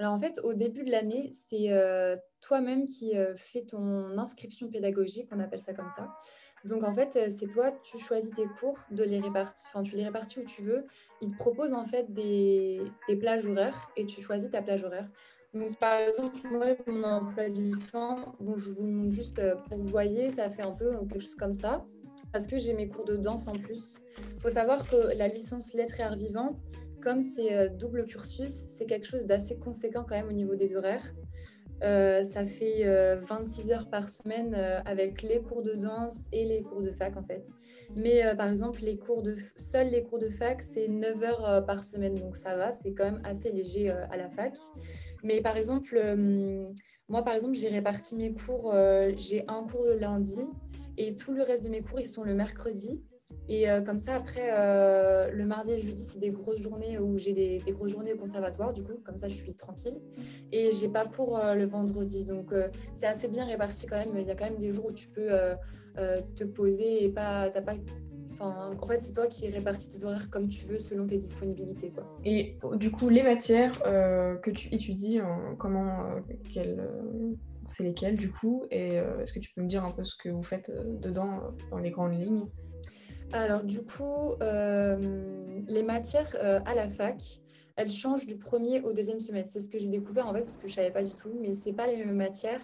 Alors 0.00 0.14
en 0.14 0.18
fait, 0.18 0.40
au 0.44 0.54
début 0.54 0.82
de 0.82 0.90
l'année, 0.90 1.28
c'est 1.34 1.70
euh, 1.72 2.16
toi-même 2.40 2.86
qui 2.86 3.18
euh, 3.18 3.34
fais 3.36 3.66
ton 3.66 4.16
inscription 4.16 4.70
pédagogique, 4.70 5.28
on 5.30 5.38
appelle 5.40 5.60
ça 5.60 5.74
comme 5.74 5.92
ça. 5.94 6.16
Donc 6.64 6.84
en 6.84 6.94
fait, 6.94 7.16
euh, 7.16 7.26
c'est 7.28 7.48
toi, 7.48 7.70
tu 7.82 7.98
choisis 7.98 8.32
tes 8.32 8.46
cours, 8.46 8.78
de 8.90 9.02
les 9.04 9.20
tu 9.20 9.96
les 9.96 10.04
répartis 10.04 10.38
où 10.38 10.44
tu 10.46 10.62
veux. 10.62 10.86
Ils 11.20 11.32
te 11.32 11.36
proposent 11.36 11.74
en 11.74 11.84
fait 11.84 12.14
des, 12.14 12.82
plages 13.20 13.44
horaires 13.44 13.90
et 13.94 14.06
tu 14.06 14.22
choisis 14.22 14.48
ta 14.48 14.62
plage 14.62 14.84
horaire. 14.84 15.06
Donc 15.52 15.76
par 15.78 16.00
exemple, 16.00 16.34
moi, 16.50 16.68
mon 16.86 17.04
emploi 17.04 17.50
du 17.50 17.72
temps, 17.92 18.36
je 18.56 18.70
vous 18.70 18.86
montre 18.86 19.12
juste 19.12 19.38
pour 19.68 19.76
vous 19.76 19.84
voyez, 19.84 20.30
ça 20.30 20.48
fait 20.48 20.62
un 20.62 20.72
peu 20.72 20.92
quelque 21.10 21.20
chose 21.20 21.34
comme 21.34 21.52
ça 21.52 21.84
parce 22.32 22.46
que 22.46 22.56
j'ai 22.58 22.72
mes 22.72 22.88
cours 22.88 23.04
de 23.04 23.16
danse 23.16 23.48
en 23.48 23.52
plus. 23.52 23.98
Il 24.34 24.40
faut 24.40 24.48
savoir 24.48 24.88
que 24.88 25.14
la 25.14 25.28
licence 25.28 25.74
lettres 25.74 26.00
et 26.00 26.04
arts 26.04 26.16
vivants, 26.16 26.58
comme 27.00 27.22
c'est 27.22 27.54
euh, 27.54 27.68
double 27.68 28.04
cursus, 28.04 28.50
c'est 28.50 28.86
quelque 28.86 29.06
chose 29.06 29.26
d'assez 29.26 29.58
conséquent 29.58 30.04
quand 30.06 30.14
même 30.14 30.28
au 30.28 30.32
niveau 30.32 30.54
des 30.54 30.76
horaires. 30.76 31.14
Euh, 31.82 32.22
ça 32.22 32.44
fait 32.44 32.84
26 33.26 33.70
euh, 33.70 33.74
heures 33.74 33.88
par 33.88 34.10
semaine 34.10 34.54
avec 34.84 35.22
les 35.22 35.40
cours 35.40 35.62
de 35.62 35.72
danse 35.72 36.26
et 36.30 36.44
les 36.44 36.62
cours 36.62 36.82
de 36.82 36.90
fac 36.90 37.16
en 37.16 37.22
fait. 37.22 37.48
Mais 37.96 38.22
par 38.36 38.48
exemple, 38.48 38.82
les 38.82 38.98
cours 38.98 39.22
de 39.22 39.34
seuls 39.56 39.88
les 39.88 40.02
cours 40.02 40.18
de 40.18 40.28
fac, 40.28 40.60
c'est 40.60 40.88
9 40.88 41.22
heures 41.22 41.64
par 41.66 41.82
semaine, 41.82 42.14
donc 42.14 42.36
ça 42.36 42.54
va, 42.54 42.72
c'est 42.72 42.92
quand 42.92 43.04
même 43.04 43.22
assez 43.24 43.50
léger 43.50 43.88
à 43.88 44.16
la 44.18 44.28
fac. 44.28 44.58
Mais 45.24 45.40
par 45.40 45.56
exemple, 45.56 45.98
moi 47.08 47.24
par 47.24 47.34
exemple, 47.34 47.54
j'ai 47.54 47.68
réparti 47.68 48.14
mes 48.14 48.32
cours, 48.34 48.74
j'ai 49.16 49.44
un 49.48 49.66
cours 49.66 49.84
le 49.86 49.96
lundi 49.96 50.40
et 50.98 51.14
tout 51.16 51.32
le 51.32 51.42
reste 51.42 51.64
de 51.64 51.70
mes 51.70 51.80
cours, 51.80 51.98
ils 51.98 52.06
sont 52.06 52.24
le 52.24 52.34
mercredi. 52.34 53.02
Et 53.50 53.68
euh, 53.68 53.80
comme 53.80 53.98
ça, 53.98 54.14
après, 54.14 54.50
euh, 54.52 55.30
le 55.32 55.44
mardi 55.44 55.72
et 55.72 55.76
le 55.76 55.82
jeudi, 55.82 56.04
c'est 56.04 56.20
des 56.20 56.30
grosses 56.30 56.60
journées 56.60 56.98
où 56.98 57.18
j'ai 57.18 57.32
des, 57.32 57.60
grosses 57.72 57.90
journées 57.90 58.12
au 58.12 58.16
conservatoire, 58.16 58.72
du 58.72 58.84
coup, 58.84 58.92
comme 59.04 59.16
ça, 59.16 59.28
je 59.28 59.34
suis 59.34 59.54
tranquille. 59.54 60.00
Et 60.52 60.70
j'ai 60.70 60.88
pas 60.88 61.04
cours 61.04 61.36
euh, 61.36 61.54
le 61.54 61.66
vendredi. 61.66 62.24
Donc, 62.24 62.54
c'est 62.94 63.06
assez 63.06 63.26
bien 63.26 63.44
réparti 63.44 63.86
quand 63.86 63.96
même. 63.96 64.16
Il 64.16 64.26
y 64.26 64.30
a 64.30 64.36
quand 64.36 64.44
même 64.44 64.58
des 64.58 64.70
jours 64.70 64.86
où 64.86 64.92
tu 64.92 65.08
peux 65.08 65.30
te 66.36 66.44
poser 66.44 67.04
et 67.04 67.08
pas. 67.08 67.50
T'as 67.50 67.62
pas 67.62 67.74
en 68.42 68.86
fait, 68.86 68.96
c'est 68.96 69.12
toi 69.12 69.26
qui 69.26 69.50
répartis 69.50 69.90
tes 69.90 70.02
horaires 70.02 70.30
comme 70.30 70.48
tu 70.48 70.64
veux 70.64 70.78
selon 70.78 71.06
tes 71.06 71.18
disponibilités. 71.18 71.92
Et 72.24 72.56
du 72.76 72.90
coup, 72.90 73.10
les 73.10 73.22
matières 73.22 73.82
que 73.82 74.50
tu 74.50 74.72
étudies, 74.72 75.20
comment, 75.58 76.06
c'est 77.66 77.82
lesquelles 77.82 78.16
du 78.16 78.30
coup? 78.30 78.64
Et 78.70 78.94
est-ce 78.94 79.32
que 79.32 79.40
tu 79.40 79.52
peux 79.52 79.60
me 79.60 79.68
dire 79.68 79.84
un 79.84 79.90
peu 79.90 80.04
ce 80.04 80.14
que 80.16 80.28
vous 80.30 80.42
faites 80.42 80.70
dedans 81.00 81.40
dans 81.70 81.78
les 81.78 81.90
grandes 81.90 82.18
lignes? 82.18 82.46
Alors 83.32 83.62
du 83.62 83.82
coup, 83.82 84.34
euh, 84.42 84.96
les 85.68 85.82
matières 85.82 86.34
euh, 86.36 86.60
à 86.66 86.74
la 86.74 86.88
fac, 86.88 87.22
elles 87.76 87.90
changent 87.90 88.26
du 88.26 88.36
premier 88.36 88.80
au 88.80 88.92
deuxième 88.92 89.20
semestre. 89.20 89.52
C'est 89.52 89.60
ce 89.60 89.68
que 89.68 89.78
j'ai 89.78 89.88
découvert 89.88 90.26
en 90.26 90.34
fait 90.34 90.42
parce 90.42 90.56
que 90.56 90.66
je 90.66 90.72
ne 90.72 90.76
savais 90.76 90.90
pas 90.90 91.02
du 91.02 91.14
tout, 91.14 91.32
mais 91.40 91.54
ce 91.54 91.68
n'est 91.68 91.74
pas 91.74 91.86
les 91.86 91.96
mêmes 91.96 92.16
matières. 92.16 92.60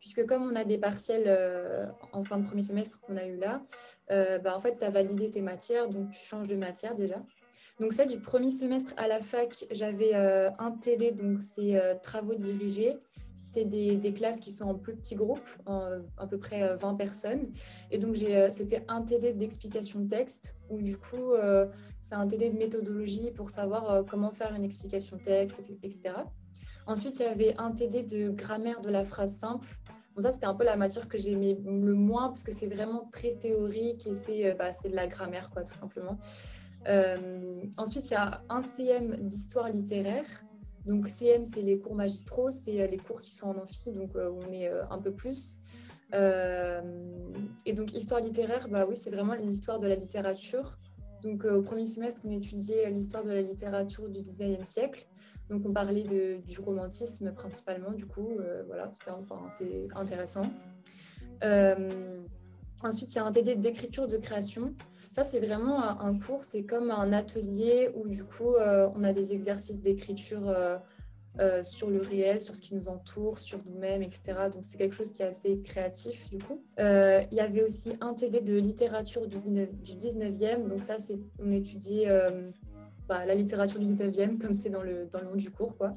Puisque 0.00 0.24
comme 0.26 0.44
on 0.44 0.54
a 0.54 0.64
des 0.64 0.78
partiels 0.78 1.24
euh, 1.26 1.86
en 2.12 2.22
fin 2.22 2.38
de 2.38 2.46
premier 2.46 2.62
semestre 2.62 3.00
qu'on 3.00 3.16
a 3.16 3.26
eu 3.26 3.36
là, 3.36 3.62
bah, 4.08 4.56
en 4.56 4.60
fait, 4.60 4.78
tu 4.78 4.84
as 4.84 4.90
validé 4.90 5.30
tes 5.30 5.42
matières, 5.42 5.88
donc 5.88 6.10
tu 6.10 6.24
changes 6.24 6.48
de 6.48 6.56
matière 6.56 6.94
déjà. 6.94 7.20
Donc 7.80 7.92
ça, 7.92 8.06
du 8.06 8.20
premier 8.20 8.50
semestre 8.50 8.92
à 8.96 9.08
la 9.08 9.20
fac, 9.20 9.66
j'avais 9.70 10.14
un 10.14 10.70
TD, 10.70 11.12
donc 11.12 11.40
c'est 11.40 11.80
travaux 12.02 12.34
dirigés 12.34 12.96
c'est 13.42 13.64
des, 13.64 14.12
classes 14.12 14.40
qui 14.40 14.50
sont 14.50 14.64
en 14.64 14.74
plus 14.74 14.94
petits 14.94 15.14
groupes, 15.14 15.48
à 15.66 16.26
peu 16.26 16.38
près 16.38 16.76
20 16.76 16.92
euh, 16.92 16.96
personnes. 16.96 17.52
Et 17.90 17.98
donc, 17.98 18.16
euh, 18.22 18.48
c'était 18.50 18.84
un 18.88 19.02
TD 19.02 19.32
d'explication 19.34 20.00
de 20.00 20.08
texte, 20.08 20.56
où 20.70 20.80
du 20.80 20.96
coup, 20.96 21.32
euh, 21.32 21.66
c'est 22.00 22.14
un 22.14 22.26
TD 22.26 22.50
de 22.50 22.58
méthodologie 22.58 23.30
pour 23.30 23.50
savoir 23.50 24.04
comment 24.06 24.30
faire 24.30 24.54
une 24.54 24.64
explication 24.64 25.16
de 25.16 25.22
texte, 25.22 25.70
etc. 25.82 26.14
Ensuite, 26.86 27.18
il 27.20 27.22
y 27.22 27.26
avait 27.26 27.54
un 27.58 27.72
TD 27.72 28.02
de 28.02 28.30
grammaire 28.30 28.80
de 28.80 28.88
la 28.88 29.04
phrase 29.04 29.34
simple. 29.34 29.68
Bon, 30.14 30.22
ça, 30.22 30.32
c'était 30.32 30.46
un 30.46 30.54
peu 30.54 30.64
la 30.64 30.76
matière 30.76 31.08
que 31.08 31.18
j'aimais 31.18 31.58
le 31.64 31.94
moins, 31.94 32.28
parce 32.28 32.42
que 32.42 32.52
c'est 32.52 32.66
vraiment 32.66 33.08
très 33.12 33.34
théorique 33.34 34.06
et 34.06 34.14
c'est 34.14 34.54
bah, 34.54 34.70
de 34.70 34.94
la 34.94 35.06
grammaire, 35.06 35.50
quoi, 35.50 35.62
tout 35.62 35.74
simplement. 35.74 36.18
ensuite, 37.76 38.10
il 38.10 38.14
y 38.14 38.16
a 38.16 38.42
un 38.48 38.62
CM 38.62 39.16
d'histoire 39.28 39.68
littéraire 39.68 40.26
donc 40.88 41.06
CM, 41.06 41.44
c'est 41.44 41.60
les 41.60 41.78
cours 41.78 41.94
magistraux, 41.94 42.50
c'est 42.50 42.80
euh, 42.80 42.86
les 42.86 42.96
cours 42.96 43.20
qui 43.20 43.30
sont 43.30 43.48
en 43.48 43.58
amphi, 43.58 43.92
donc 43.92 44.16
euh, 44.16 44.32
on 44.32 44.50
est 44.50 44.68
euh, 44.68 44.82
un 44.90 44.98
peu 44.98 45.12
plus. 45.12 45.58
et 46.14 47.72
donc 47.74 47.92
histoire 47.92 48.22
littéraire, 48.22 48.66
bah 48.68 48.86
oui, 48.88 48.96
c'est 48.96 49.10
vraiment 49.10 49.34
l'histoire 49.34 49.78
de 49.80 49.86
la 49.86 49.94
littérature. 49.94 50.78
Donc 51.22 51.44
au 51.44 51.60
premier 51.60 51.84
semestre, 51.84 52.22
on 52.24 52.30
étudiait 52.30 52.88
l'histoire 52.90 53.22
de 53.22 53.32
la 53.32 53.42
littérature 53.42 54.08
du 54.08 54.20
19e 54.20 54.64
siècle. 54.64 55.06
Donc 55.50 55.66
on 55.66 55.72
parlait 55.72 56.04
du 56.04 56.60
romantisme 56.60 57.32
principalement, 57.32 57.90
du 57.90 58.06
coup, 58.06 58.38
voilà, 58.66 58.90
c'était 58.94 59.10
c'est 59.50 59.88
intéressant. 59.94 60.46
ensuite, 62.82 63.12
il 63.12 63.16
y 63.16 63.18
a 63.18 63.24
un 63.26 63.32
TD 63.32 63.56
d'écriture 63.56 64.08
de 64.08 64.16
création. 64.16 64.74
Ça, 65.10 65.24
c'est 65.24 65.40
vraiment 65.40 66.00
un 66.00 66.18
cours, 66.18 66.44
c'est 66.44 66.64
comme 66.64 66.90
un 66.90 67.12
atelier 67.12 67.90
où 67.94 68.08
du 68.08 68.24
coup, 68.24 68.54
euh, 68.54 68.88
on 68.94 69.04
a 69.04 69.12
des 69.12 69.32
exercices 69.32 69.80
d'écriture 69.80 70.48
euh, 70.48 70.76
euh, 71.40 71.64
sur 71.64 71.88
le 71.88 72.00
réel, 72.00 72.40
sur 72.40 72.54
ce 72.54 72.60
qui 72.60 72.74
nous 72.74 72.88
entoure, 72.88 73.38
sur 73.38 73.60
nous-mêmes, 73.64 74.02
etc. 74.02 74.34
Donc 74.52 74.64
c'est 74.64 74.76
quelque 74.76 74.94
chose 74.94 75.12
qui 75.12 75.22
est 75.22 75.26
assez 75.26 75.60
créatif 75.60 76.28
du 76.28 76.38
coup. 76.38 76.62
Il 76.78 77.28
y 77.32 77.40
avait 77.40 77.62
aussi 77.62 77.94
un 78.00 78.12
TD 78.12 78.40
de 78.40 78.56
littérature 78.56 79.26
du, 79.26 79.36
19, 79.36 79.74
du 79.82 79.92
19e. 79.94 80.68
Donc 80.68 80.82
ça, 80.82 80.98
c'est 80.98 81.18
on 81.38 81.50
étudiait 81.52 82.08
bah, 83.08 83.24
la 83.24 83.34
littérature 83.34 83.80
du 83.80 83.86
19e 83.86 84.38
comme 84.38 84.52
c'est 84.52 84.70
dans 84.70 84.82
le, 84.82 85.06
dans 85.06 85.20
le 85.20 85.26
nom 85.26 85.36
du 85.36 85.50
cours. 85.50 85.76
quoi. 85.76 85.92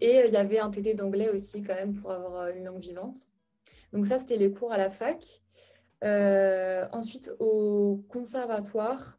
Et 0.00 0.22
il 0.26 0.32
y 0.32 0.36
avait 0.36 0.60
un 0.60 0.70
TD 0.70 0.94
d'anglais 0.94 1.28
aussi 1.28 1.62
quand 1.62 1.74
même 1.74 1.94
pour 1.94 2.12
avoir 2.12 2.48
une 2.48 2.64
langue 2.64 2.80
vivante. 2.80 3.26
Donc 3.92 4.06
ça, 4.06 4.18
c'était 4.18 4.36
les 4.36 4.50
cours 4.50 4.72
à 4.72 4.76
la 4.76 4.90
fac. 4.90 5.42
Ensuite, 6.02 7.32
au 7.38 8.04
conservatoire, 8.08 9.18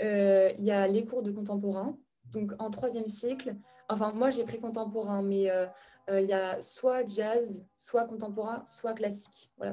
il 0.00 0.64
y 0.64 0.70
a 0.70 0.86
les 0.86 1.04
cours 1.04 1.22
de 1.22 1.30
contemporain. 1.30 1.96
Donc 2.32 2.52
en 2.58 2.70
troisième 2.70 3.08
cycle, 3.08 3.54
enfin 3.88 4.12
moi 4.12 4.30
j'ai 4.30 4.44
pris 4.44 4.60
contemporain, 4.60 5.22
mais 5.22 5.50
euh, 5.50 5.66
euh, 6.10 6.20
il 6.20 6.28
y 6.28 6.32
a 6.32 6.60
soit 6.60 7.06
jazz, 7.06 7.66
soit 7.76 8.06
contemporain, 8.06 8.62
soit 8.64 8.94
classique. 8.94 9.50
Voilà, 9.56 9.72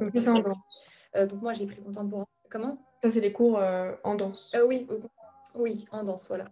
euh, 1.15 1.25
donc 1.25 1.41
moi 1.41 1.53
j'ai 1.53 1.65
pris 1.65 1.81
contemporain. 1.81 2.25
Comment? 2.49 2.77
Ça 3.03 3.09
c'est 3.09 3.21
les 3.21 3.31
cours 3.31 3.61
en 4.03 4.15
danse. 4.15 4.55
oui, 4.65 4.87
oui, 5.55 5.85
en 5.91 6.03
danse, 6.03 6.27
voilà. 6.27 6.45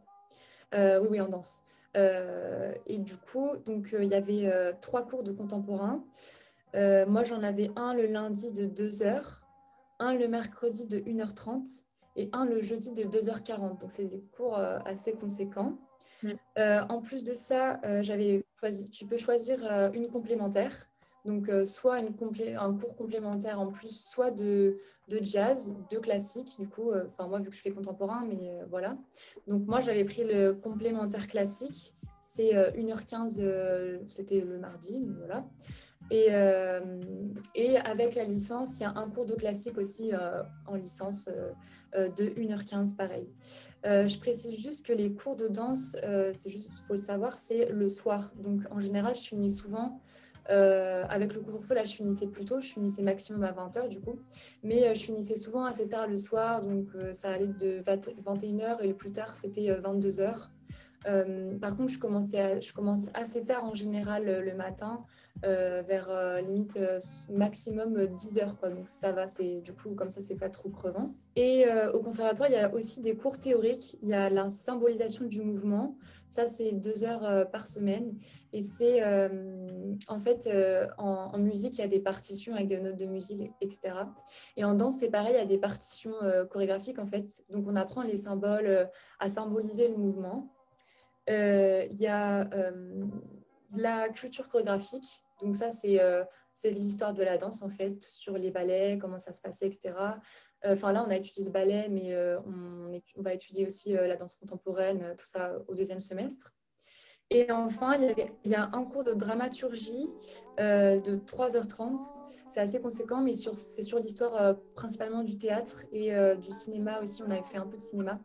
oui, 0.73 1.07
oui, 1.09 1.21
en 1.21 1.29
danse. 1.29 1.63
et 1.95 2.97
du 2.97 3.17
coup, 3.17 3.51
donc 3.65 3.95
il 3.99 4.09
y 4.09 4.15
avait 4.15 4.75
trois 4.81 5.05
cours 5.05 5.23
de 5.23 5.31
contemporain. 5.31 6.03
moi 6.73 7.23
j'en 7.23 7.41
avais 7.41 7.71
un 7.75 7.93
le 7.95 8.05
lundi 8.05 8.51
de 8.51 8.67
2h, 8.67 9.41
un 9.99 10.13
le 10.13 10.27
mercredi 10.27 10.85
de 10.85 10.99
1h30 10.99 11.83
et 12.15 12.29
un 12.33 12.45
le 12.45 12.61
jeudi 12.61 12.91
de 12.91 13.03
2h40. 13.03 13.79
Donc 13.79 13.91
c'est 13.91 14.05
des 14.05 14.21
cours 14.35 14.57
assez 14.57 15.13
conséquents. 15.13 15.77
Mm. 16.23 16.31
Euh, 16.57 16.81
en 16.89 17.01
plus 17.01 17.23
de 17.23 17.33
ça, 17.33 17.79
euh, 17.85 18.03
j'avais 18.03 18.45
choisi, 18.59 18.89
tu 18.89 19.05
peux 19.05 19.17
choisir 19.17 19.59
euh, 19.63 19.91
une 19.93 20.07
complémentaire. 20.07 20.87
Donc, 21.25 21.49
soit 21.65 22.01
une 22.01 22.13
un 22.55 22.73
cours 22.75 22.95
complémentaire 22.95 23.59
en 23.59 23.71
plus, 23.71 23.99
soit 23.99 24.29
de, 24.29 24.77
de 25.07 25.17
jazz, 25.23 25.73
de 25.89 25.97
classique. 25.97 26.55
Du 26.59 26.69
coup, 26.69 26.91
enfin 26.93 27.27
moi, 27.27 27.39
vu 27.39 27.49
que 27.49 27.55
je 27.55 27.63
fais 27.63 27.71
contemporain, 27.71 28.23
mais 28.29 28.59
voilà. 28.69 28.95
Donc, 29.47 29.65
moi, 29.65 29.79
j'avais 29.79 30.05
pris 30.05 30.23
le 30.23 30.53
complémentaire 30.53 31.27
classique. 31.27 31.95
C'est 32.21 32.53
1h15, 32.53 34.01
c'était 34.07 34.39
le 34.39 34.59
mardi, 34.59 35.03
voilà. 35.17 35.47
Et, 36.11 36.27
et, 37.55 37.77
avec 37.77 38.15
la 38.15 38.25
licence, 38.25 38.79
il 38.79 38.83
y 38.83 38.85
a 38.85 38.93
un 38.95 39.09
cours 39.09 39.25
de 39.25 39.33
classique 39.33 39.77
aussi 39.77 40.11
en 40.67 40.75
licence 40.75 41.27
euh, 41.95 42.09
de 42.09 42.25
1h15 42.25 42.95
pareil. 42.95 43.27
Euh, 43.85 44.07
je 44.07 44.19
précise 44.19 44.57
juste 44.59 44.85
que 44.85 44.91
les 44.93 45.13
cours 45.13 45.35
de 45.35 45.47
danse, 45.47 45.95
euh, 46.03 46.31
c'est 46.33 46.49
juste, 46.49 46.71
faut 46.87 46.93
le 46.93 46.97
savoir, 46.97 47.37
c'est 47.37 47.69
le 47.71 47.87
soir. 47.89 48.31
Donc 48.37 48.61
en 48.71 48.79
général, 48.81 49.15
je 49.15 49.21
finis 49.21 49.51
souvent 49.51 50.01
avec 50.47 51.33
le 51.33 51.41
couvre-feu, 51.41 51.73
là, 51.73 51.83
je 51.83 51.95
finissais 51.95 52.27
plus 52.27 52.45
tôt, 52.45 52.61
je 52.61 52.67
finissais 52.67 53.01
maximum 53.01 53.43
à 53.43 53.51
20h 53.51 53.89
du 53.89 53.99
coup. 53.99 54.19
Mais 54.61 54.93
je 54.93 55.03
finissais 55.03 55.35
souvent 55.35 55.65
assez 55.65 55.87
tard 55.87 56.05
le 56.05 56.19
soir, 56.19 56.61
donc 56.61 56.89
ça 57.13 57.29
allait 57.29 57.47
de 57.47 57.81
21h 57.81 58.77
et 58.83 58.93
plus 58.93 59.11
tard, 59.11 59.35
c'était 59.35 59.71
22h. 59.71 60.49
Par 61.61 61.77
contre, 61.77 61.91
je, 61.91 61.99
commençais 61.99 62.59
commence 62.73 63.09
assez 63.13 63.45
tard 63.45 63.63
en 63.63 63.75
général 63.75 64.25
le 64.25 64.55
matin. 64.55 65.05
Euh, 65.43 65.83
vers 65.85 66.09
euh, 66.09 66.39
limite 66.39 66.77
euh, 66.77 66.99
maximum 67.29 68.07
10 68.07 68.39
heures. 68.39 68.55
Donc 68.63 68.87
ça 68.87 69.11
va, 69.11 69.27
c'est 69.27 69.59
du 69.59 69.73
coup 69.73 69.93
comme 69.93 70.09
ça, 70.09 70.21
c'est 70.21 70.37
pas 70.37 70.49
trop 70.49 70.69
crevant. 70.69 71.13
Et 71.35 71.65
au 71.93 71.99
conservatoire, 71.99 72.49
il 72.49 72.53
y 72.53 72.57
a 72.57 72.73
aussi 72.73 73.01
des 73.01 73.17
cours 73.17 73.37
théoriques. 73.37 73.97
Il 74.01 74.07
y 74.07 74.13
a 74.13 74.29
la 74.29 74.49
symbolisation 74.49 75.25
du 75.25 75.41
mouvement. 75.41 75.97
Ça, 76.29 76.47
c'est 76.47 76.71
deux 76.71 77.03
heures 77.03 77.49
par 77.51 77.67
semaine. 77.67 78.17
Et 78.53 78.61
c'est 78.61 79.03
en 80.07 80.17
fait 80.19 80.49
en, 80.97 81.37
musique, 81.37 81.77
il 81.77 81.81
y 81.81 81.83
a 81.83 81.89
des 81.89 81.99
partitions 81.99 82.55
avec 82.55 82.69
des 82.69 82.79
notes 82.79 82.95
de 82.95 83.05
musique, 83.05 83.51
etc. 83.59 83.95
Et 84.55 84.63
en 84.63 84.75
danse, 84.75 84.99
c'est 84.99 85.09
pareil, 85.09 85.33
il 85.33 85.39
y 85.39 85.41
a 85.41 85.45
des 85.45 85.57
partitions 85.57 86.13
chorégraphiques 86.49 86.99
en 86.99 87.05
fait. 87.05 87.25
Donc 87.49 87.65
on 87.67 87.75
apprend 87.75 88.03
les 88.03 88.15
symboles 88.15 88.89
à 89.19 89.27
symboliser 89.27 89.89
le 89.89 89.97
mouvement. 89.97 90.54
Il 91.27 91.97
y 91.97 92.07
a 92.07 92.49
la 93.75 94.09
culture 94.09 94.47
chorégraphique. 94.49 95.21
Donc 95.41 95.55
ça, 95.55 95.69
euh, 95.85 96.23
c'est 96.53 96.71
l'histoire 96.71 97.13
de 97.13 97.23
la 97.23 97.37
danse, 97.37 97.61
en 97.61 97.69
fait, 97.69 98.01
sur 98.03 98.37
les 98.37 98.51
ballets, 98.51 98.97
comment 98.99 99.17
ça 99.17 99.33
se 99.33 99.41
passait, 99.41 99.67
etc. 99.67 99.93
Euh, 100.65 100.73
enfin, 100.73 100.93
là, 100.93 101.03
on 101.05 101.09
a 101.09 101.17
étudié 101.17 101.43
le 101.43 101.51
ballet, 101.51 101.87
mais 101.89 102.13
euh, 102.13 102.39
on, 102.45 103.21
va 103.21 103.33
étudier 103.33 103.65
aussi 103.65 103.93
la 103.93 104.15
danse 104.15 104.35
contemporaine, 104.35 105.15
tout 105.17 105.25
ça 105.25 105.53
au 105.67 105.75
deuxième 105.75 105.99
semestre. 105.99 106.53
Et 107.31 107.51
enfin, 107.51 107.95
il 107.95 108.51
y, 108.51 108.55
a 108.55 108.69
un 108.71 108.83
cours 108.83 109.03
de 109.03 109.13
dramaturgie 109.13 110.07
de 110.59 111.15
3h30. 111.25 111.99
C'est 112.49 112.59
assez 112.59 112.79
conséquent, 112.79 113.19
mais 113.19 113.33
c'est 113.33 113.81
sur 113.81 113.97
l'histoire 113.97 114.55
principalement 114.75 115.23
du 115.23 115.35
théâtre 115.35 115.85
et 115.91 116.13
du 116.35 116.51
cinéma 116.51 117.01
aussi. 117.01 117.23
On 117.23 117.31
avait 117.31 117.41
fait 117.41 117.57
un 117.57 117.65
peu 117.65 117.77
de 117.77 117.81
cinéma, 117.81 118.19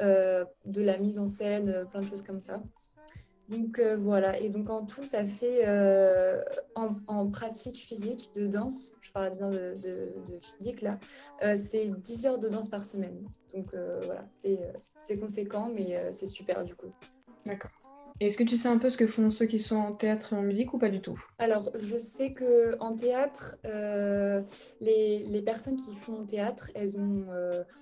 de 0.00 0.80
la 0.82 0.98
mise 0.98 1.18
en 1.18 1.28
scène, 1.28 1.86
plein 1.90 2.00
de 2.00 2.06
choses 2.06 2.22
comme 2.22 2.40
ça. 2.40 2.60
Donc 3.48 3.78
euh, 3.78 3.96
voilà, 3.96 4.38
et 4.38 4.48
donc 4.48 4.70
en 4.70 4.86
tout, 4.86 5.04
ça 5.04 5.26
fait 5.26 5.66
euh, 5.66 6.42
en, 6.74 7.28
pratique 7.28 7.76
physique 7.76 8.30
de 8.34 8.46
danse, 8.46 8.94
je 9.02 9.12
parle 9.12 9.36
bien 9.36 9.50
de, 9.50 9.74
physique 10.40 10.80
là, 10.80 10.98
euh, 11.42 11.56
c'est 11.56 11.88
10 11.88 12.26
heures 12.26 12.38
de 12.38 12.48
danse 12.48 12.70
par 12.70 12.84
semaine. 12.84 13.22
Donc 13.54 13.74
voilà, 14.04 14.24
c'est 14.28 15.18
conséquent, 15.20 15.70
mais 15.72 16.12
c'est 16.12 16.26
super 16.26 16.64
du 16.64 16.74
coup. 16.74 16.92
D'accord. 17.46 17.70
Est-ce 18.20 18.38
que 18.38 18.44
tu 18.44 18.56
sais 18.56 18.68
un 18.68 18.78
peu 18.78 18.88
ce 18.88 18.96
que 18.96 19.06
font 19.06 19.30
ceux 19.30 19.46
qui 19.46 19.58
sont 19.58 19.76
en 19.76 19.92
théâtre 19.92 20.32
et 20.32 20.36
en 20.36 20.42
musique 20.42 20.72
ou 20.72 20.78
pas 20.78 20.88
du 20.88 21.00
tout? 21.00 21.20
Alors, 21.38 21.70
je 21.74 21.96
sais 21.96 22.32
qu'en 22.32 22.94
théâtre, 22.94 23.56
les, 24.80 25.18
les, 25.20 25.42
personnes 25.42 25.76
qui 25.76 25.94
font 25.96 26.24
théâtre, 26.24 26.70
elles 26.74 26.98
ont 26.98 27.26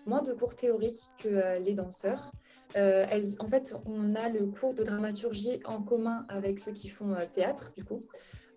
moins 0.07 0.23
de 0.23 0.33
cours 0.33 0.57
théoriques 0.57 1.11
que 1.19 1.59
les 1.63 1.75
danseurs. 1.75 2.33
Euh, 2.77 3.07
en 3.39 3.49
fait, 3.49 3.75
on 3.85 4.15
a 4.15 4.29
le 4.29 4.47
cours 4.47 4.75
de 4.75 4.83
dramaturgie 4.83 5.61
en 5.65 5.83
commun 5.83 6.25
avec 6.29 6.59
ceux 6.59 6.73
qui 6.73 6.89
font 6.89 7.13
euh, 7.13 7.27
théâtre, 7.31 7.73
du 7.77 7.85
coup. 7.85 8.07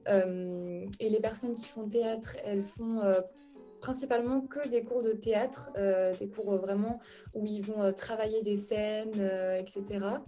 Euh, 0.08 0.86
et 1.00 1.10
les 1.10 1.20
personnes 1.20 1.55
qui 1.55 1.65
font 1.65 1.88
théâtre, 1.88 2.38
elles 2.46 2.63
font 2.63 3.01
principalement 3.86 4.42
que 4.42 4.68
des 4.68 4.84
cours 4.84 5.04
de 5.04 5.12
théâtre, 5.12 5.72
des 6.20 6.27
cours 6.27 6.56
vraiment 6.58 7.00
où 7.36 7.46
ils 7.46 7.62
vont 7.62 7.94
travailler 7.94 8.42
des 8.42 8.56
scènes, 8.56 9.22
etc. 9.60 10.24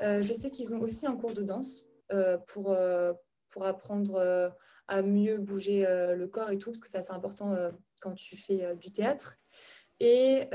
je 0.00 0.32
sais 0.34 0.50
qu'ils 0.50 0.74
ont 0.74 0.80
aussi 0.80 1.06
un 1.06 1.16
cours 1.16 1.32
de 1.32 1.42
danse 1.42 1.88
pour, 2.48 2.76
pour 3.48 3.64
apprendre 3.64 4.52
à 4.86 5.02
mieux 5.02 5.38
bouger 5.38 5.86
le 6.14 6.26
corps 6.26 6.50
et 6.50 6.58
tout, 6.58 6.72
parce 6.72 6.80
que 6.80 6.88
c'est 6.88 6.98
assez 6.98 7.12
important 7.12 7.56
quand 8.02 8.14
tu 8.14 8.36
fais 8.36 8.76
du 8.76 8.92
théâtre. 8.92 9.38
Et 9.98 10.48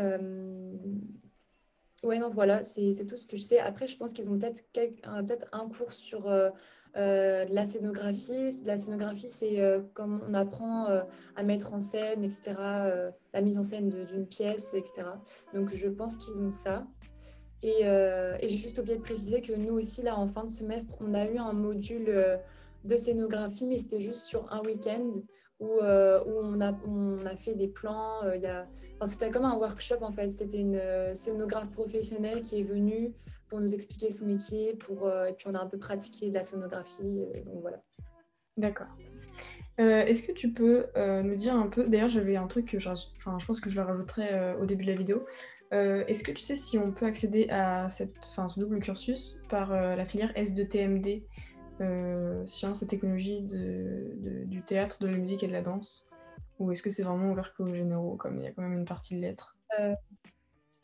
oui, 2.06 2.20
non, 2.20 2.30
voilà, 2.30 2.62
c'est 2.64 3.06
tout 3.08 3.18
ce 3.18 3.26
que 3.26 3.36
je 3.36 3.42
sais. 3.42 3.60
Après, 3.60 3.88
je 3.88 3.98
pense 3.98 4.14
qu'ils 4.14 4.30
ont 4.30 4.38
peut-être 4.38 4.64
peut 4.74 5.48
un 5.52 5.68
cours 5.70 5.92
sur 5.92 6.28
euh, 6.28 6.50
euh, 6.96 7.46
la 7.50 7.66
scénographie. 7.66 8.62
La 8.66 8.78
scénographie, 8.78 9.30
c'est 9.30 9.62
euh, 9.62 9.82
comme 9.94 10.22
on 10.28 10.34
apprend 10.34 10.88
à 11.36 11.44
mettre 11.44 11.74
en 11.74 11.80
scène, 11.80 12.24
etc., 12.24 12.56
la 13.34 13.42
mise 13.42 13.58
en 13.58 13.64
scène 13.64 13.90
d'une 13.90 14.26
pièce, 14.26 14.74
etc. 14.74 15.04
Donc, 15.54 15.74
je 15.74 15.88
pense 15.88 16.18
qu'ils 16.18 16.42
ont 16.42 16.52
ça. 16.52 16.86
Et, 17.64 17.84
j'ai 18.42 18.58
juste 18.58 18.78
oublié 18.80 18.98
de 18.98 19.02
préciser 19.02 19.42
que 19.42 19.54
nous 19.54 19.74
aussi, 19.74 20.02
là, 20.02 20.18
en 20.18 20.28
fin 20.28 20.44
de 20.44 20.52
semestre, 20.52 20.96
on 21.00 21.14
a 21.14 21.26
eu 21.26 21.38
un 21.38 21.54
module 21.54 22.40
de 22.84 22.98
scénographie, 22.98 23.66
mais 23.66 23.80
c'était 23.80 24.02
juste 24.02 24.22
sur 24.22 24.52
un 24.54 24.62
week-end 24.62 25.12
où, 25.60 25.80
euh, 25.82 26.22
où 26.26 26.32
on, 26.42 26.62
a, 26.62 26.74
on, 26.88 27.26
a, 27.26 27.36
fait 27.36 27.54
des 27.54 27.68
plans. 27.68 28.24
Euh, 28.24 28.64
a... 29.00 29.06
c'était 29.06 29.30
comme 29.30 29.46
un 29.46 29.56
workshop 29.56 30.02
en 30.02 30.12
fait. 30.12 30.30
C'était 30.30 30.60
une 30.60 30.76
euh, 30.76 31.14
scénographe 31.14 31.72
professionnelle 31.72 32.42
qui 32.42 32.60
est 32.60 32.64
venue 32.64 33.14
pour 33.50 33.60
nous 33.60 33.74
expliquer 33.74 34.12
son 34.12 34.26
métier. 34.26 34.74
Pour, 34.76 35.10
et 35.10 35.34
puis 35.34 35.48
on 35.48 35.54
a 35.54 35.60
un 35.60 35.68
peu 35.68 35.78
pratiqué 35.78 36.30
de 36.30 36.34
la 36.34 36.44
scénographie. 36.44 37.04
donc 37.46 37.62
voilà. 37.62 37.82
D'accord. 38.58 38.88
Est-ce 39.78 40.24
que 40.24 40.32
tu 40.32 40.54
peux 40.54 40.86
nous 40.96 41.36
dire 41.36 41.56
un 41.56 41.68
peu, 41.68 41.88
d'ailleurs 41.88 42.10
j'avais 42.10 42.38
un 42.38 42.48
truc 42.48 42.66
que 42.68 42.80
je, 42.80 42.90
enfin, 42.90 43.38
je 43.40 43.46
pense 43.46 43.60
que 43.60 43.70
je 43.70 43.80
le 43.80 43.86
rajouterai 43.86 44.56
au 44.60 44.66
début 44.66 44.86
de 44.86 44.92
la 44.92 44.98
vidéo. 44.98 45.26
Est-ce 45.72 46.24
que 46.24 46.32
tu 46.32 46.42
sais 46.42 46.56
si 46.56 46.78
on 46.78 46.92
peut 46.92 47.06
accéder 47.06 47.50
à 47.50 47.90
cette, 47.90 48.16
enfin, 48.32 48.48
ce 48.48 48.60
double 48.60 48.80
cursus 48.80 49.38
par 49.50 49.72
la 49.72 50.06
filière 50.06 50.32
S2TMD 50.34 51.24
euh, 51.82 52.48
sciences 52.48 52.82
et 52.84 52.88
technologies 52.88 53.42
de, 53.42 54.46
du 54.46 54.62
théâtre, 54.62 54.98
de 55.02 55.08
la 55.08 55.18
musique 55.18 55.44
et 55.44 55.48
de 55.48 55.52
la 55.52 55.62
danse? 55.62 56.08
Ou 56.60 56.72
est-ce 56.72 56.82
que 56.82 56.90
c'est 56.90 57.04
vraiment 57.04 57.32
ouvert 57.32 57.54
qu'aux 57.54 57.68
généraux, 57.68 58.16
comme 58.16 58.40
il 58.40 58.44
y 58.44 58.48
a 58.48 58.52
quand 58.52 58.62
même 58.62 58.78
une 58.78 58.86
partie 58.86 59.16
de 59.16 59.22
lettres? 59.22 59.58
Euh, 59.80 59.94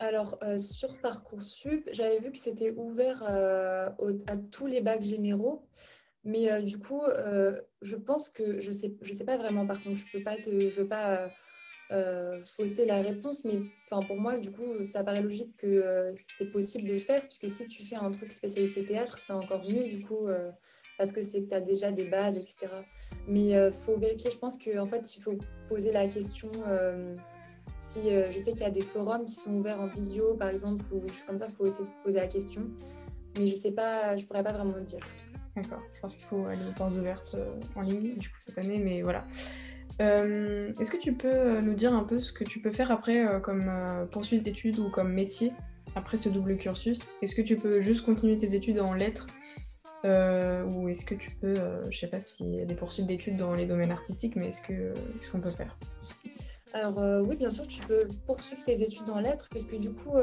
Alors, 0.02 0.36
euh, 0.42 0.58
sur 0.58 0.96
Parcoursup, 0.98 1.88
j'avais 1.92 2.18
vu 2.18 2.32
que 2.32 2.38
c'était 2.38 2.72
ouvert 2.72 3.22
à 3.22 4.36
tous 4.50 4.66
les 4.66 4.80
bacs 4.80 5.04
généraux. 5.04 5.64
Mais 6.24 6.60
du 6.62 6.78
coup, 6.78 7.02
je 7.82 7.96
pense 7.96 8.28
que 8.28 8.58
je 8.60 8.72
sais, 8.72 8.92
je 9.00 9.12
sais 9.12 9.24
pas 9.24 9.36
vraiment. 9.36 9.64
Par 9.64 9.80
contre, 9.82 9.96
je 9.96 10.04
peux 10.12 10.22
pas 10.22 10.34
te, 10.34 10.50
veux 10.50 10.88
pas 10.88 11.30
fausser 12.56 12.84
la 12.84 13.00
réponse, 13.00 13.44
mais 13.44 13.60
pour 14.08 14.16
moi, 14.16 14.38
du 14.38 14.50
coup, 14.50 14.84
ça 14.84 15.04
paraît 15.04 15.22
logique 15.22 15.56
que 15.56 16.12
c'est 16.14 16.50
possible 16.50 16.88
de 16.88 16.94
le 16.94 16.98
faire, 16.98 17.22
puisque 17.22 17.48
si 17.48 17.68
tu 17.68 17.84
fais 17.84 17.96
un 17.96 18.10
truc 18.10 18.32
spécialisé 18.32 18.84
théâtre, 18.84 19.18
c'est 19.18 19.32
encore 19.32 19.62
mieux. 19.68 19.84
Du 19.84 20.04
coup, 20.04 20.26
parce 20.98 21.12
que 21.12 21.20
tu 21.20 21.54
as 21.54 21.60
déjà 21.60 21.92
des 21.92 22.04
bases, 22.04 22.38
etc. 22.38 22.66
Mais 23.28 23.50
il 23.50 23.72
faut 23.84 23.96
vérifier, 23.96 24.30
je 24.30 24.38
pense 24.38 24.58
qu'en 24.58 24.82
en 24.82 24.86
fait, 24.86 25.14
il 25.14 25.22
faut 25.22 25.38
poser 25.68 25.92
la 25.92 26.08
question. 26.08 26.50
Si 27.82 28.00
je 28.10 28.38
sais 28.38 28.52
qu'il 28.52 28.62
y 28.62 28.64
a 28.64 28.70
des 28.70 28.82
forums 28.82 29.26
qui 29.26 29.34
sont 29.34 29.52
ouverts 29.54 29.80
en 29.80 29.88
vidéo, 29.88 30.34
par 30.34 30.48
exemple, 30.48 30.84
ou 30.92 31.00
des 31.00 31.08
choses 31.08 31.24
comme 31.24 31.38
ça, 31.38 31.46
il 31.48 31.54
faut 31.54 31.66
essayer 31.66 31.84
de 31.84 32.04
poser 32.04 32.20
la 32.20 32.28
question. 32.28 32.62
Mais 33.36 33.46
je 33.46 33.54
sais 33.54 33.72
pas, 33.72 34.16
je 34.16 34.24
pourrais 34.24 34.44
pas 34.44 34.52
vraiment 34.52 34.76
le 34.76 34.84
dire. 34.84 35.04
D'accord, 35.56 35.82
je 35.94 36.00
pense 36.00 36.16
qu'il 36.16 36.26
faut 36.26 36.46
aller 36.46 36.62
aux 36.68 36.74
portes 36.76 36.94
ouvertes 36.94 37.36
en 37.74 37.82
ligne, 37.82 38.16
du 38.16 38.28
coup, 38.28 38.36
cette 38.38 38.56
année, 38.56 38.78
mais 38.78 39.02
voilà. 39.02 39.26
Euh, 40.00 40.72
est-ce 40.80 40.90
que 40.90 40.96
tu 40.96 41.12
peux 41.12 41.28
euh, 41.28 41.60
nous 41.60 41.74
dire 41.74 41.92
un 41.92 42.04
peu 42.04 42.18
ce 42.18 42.32
que 42.32 42.44
tu 42.44 42.60
peux 42.60 42.70
faire 42.70 42.90
après 42.90 43.26
euh, 43.26 43.40
comme 43.40 43.70
poursuite 44.10 44.42
d'études 44.42 44.78
ou 44.78 44.88
comme 44.88 45.12
métier 45.12 45.52
après 45.94 46.16
ce 46.16 46.28
double 46.28 46.56
cursus? 46.56 47.14
Est-ce 47.20 47.34
que 47.34 47.42
tu 47.42 47.56
peux 47.56 47.82
juste 47.82 48.04
continuer 48.04 48.36
tes 48.36 48.54
études 48.54 48.80
en 48.80 48.94
lettres 48.94 49.26
ou 50.04 50.88
est-ce 50.88 51.04
que 51.04 51.14
tu 51.14 51.30
peux, 51.30 51.54
je 51.88 51.96
sais 51.96 52.08
pas 52.08 52.18
s'il 52.18 52.52
y 52.56 52.60
a 52.60 52.64
des 52.64 52.74
poursuites 52.74 53.06
d'études 53.06 53.36
dans 53.36 53.54
les 53.54 53.66
domaines 53.66 53.92
artistiques, 53.92 54.34
mais 54.34 54.48
est-ce 54.48 54.60
que 54.60 54.94
ce 55.20 55.30
qu'on 55.30 55.40
peut 55.40 55.50
faire? 55.50 55.78
Alors 56.74 57.26
oui, 57.26 57.36
bien 57.36 57.50
sûr, 57.50 57.66
tu 57.66 57.82
peux 57.82 58.08
poursuivre 58.26 58.62
tes 58.64 58.82
études 58.82 59.10
en 59.10 59.20
lettres, 59.20 59.48
puisque 59.50 59.76
du 59.78 59.92
coup, 59.92 60.14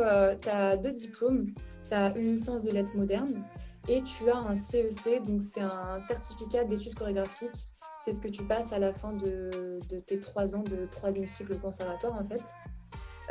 tu 0.41 0.50
as 0.50 0.77
deux 0.77 0.91
diplômes. 0.91 1.48
Tu 1.88 1.94
as 1.94 2.15
une 2.15 2.32
licence 2.32 2.63
de 2.63 2.72
lettres 2.72 2.96
modernes 2.96 3.44
et 3.88 4.03
tu 4.03 4.29
as 4.29 4.38
un 4.38 4.56
CEC, 4.56 5.24
donc 5.25 5.41
c'est 5.41 5.62
un 5.62 6.00
certificat 6.00 6.63
d'études 6.63 6.96
chorégraphiques 6.96 7.70
c'est 8.03 8.13
ce 8.13 8.22
que 8.22 8.27
tu 8.27 8.44
passes 8.44 8.74
à 8.74 8.79
la 8.79 8.94
fin 8.94 9.13
de, 9.13 9.79
tes 10.08 10.20
trois 10.20 10.56
ans 10.56 10.63
de 10.63 10.86
troisième 10.89 11.27
cycle 11.27 11.58
conservatoire 11.60 12.15
en 12.15 12.25
fait. 12.27 12.44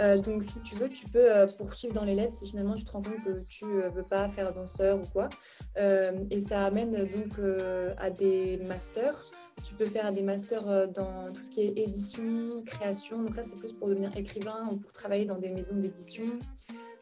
Euh, 0.00 0.18
donc 0.18 0.44
si 0.44 0.60
tu 0.60 0.76
veux, 0.76 0.88
tu 0.88 1.06
peux 1.06 1.34
euh, 1.34 1.46
poursuivre 1.46 1.92
dans 1.92 2.04
les 2.04 2.14
lettres 2.14 2.34
si 2.34 2.48
finalement 2.48 2.74
tu 2.74 2.84
te 2.84 2.92
rends 2.92 3.02
compte 3.02 3.24
que 3.24 3.44
tu 3.46 3.64
ne 3.64 3.82
euh, 3.82 3.88
veux 3.88 4.04
pas 4.04 4.28
faire 4.28 4.52
danseur 4.54 4.98
ou 4.98 5.06
quoi. 5.12 5.28
et 5.76 6.40
ça 6.40 6.66
amène 6.66 6.92
donc 6.92 7.40
à 7.98 8.10
des 8.10 8.58
masters. 8.58 9.24
Tu 9.64 9.74
peux 9.74 9.86
faire 9.86 10.12
des 10.12 10.22
masters 10.22 10.88
dans 10.88 11.26
tout 11.28 11.42
ce 11.42 11.50
qui 11.50 11.62
est 11.62 11.78
édition, 11.78 12.48
création. 12.64 13.22
Donc 13.22 13.34
ça 13.34 13.42
c'est 13.42 13.56
plus 13.56 13.72
pour 13.72 13.88
devenir 13.88 14.16
écrivain 14.16 14.68
ou 14.70 14.76
pour 14.76 14.92
travailler 14.92 15.24
dans 15.24 15.38
des 15.38 15.50
maisons 15.50 15.76
d'édition. 15.76 16.24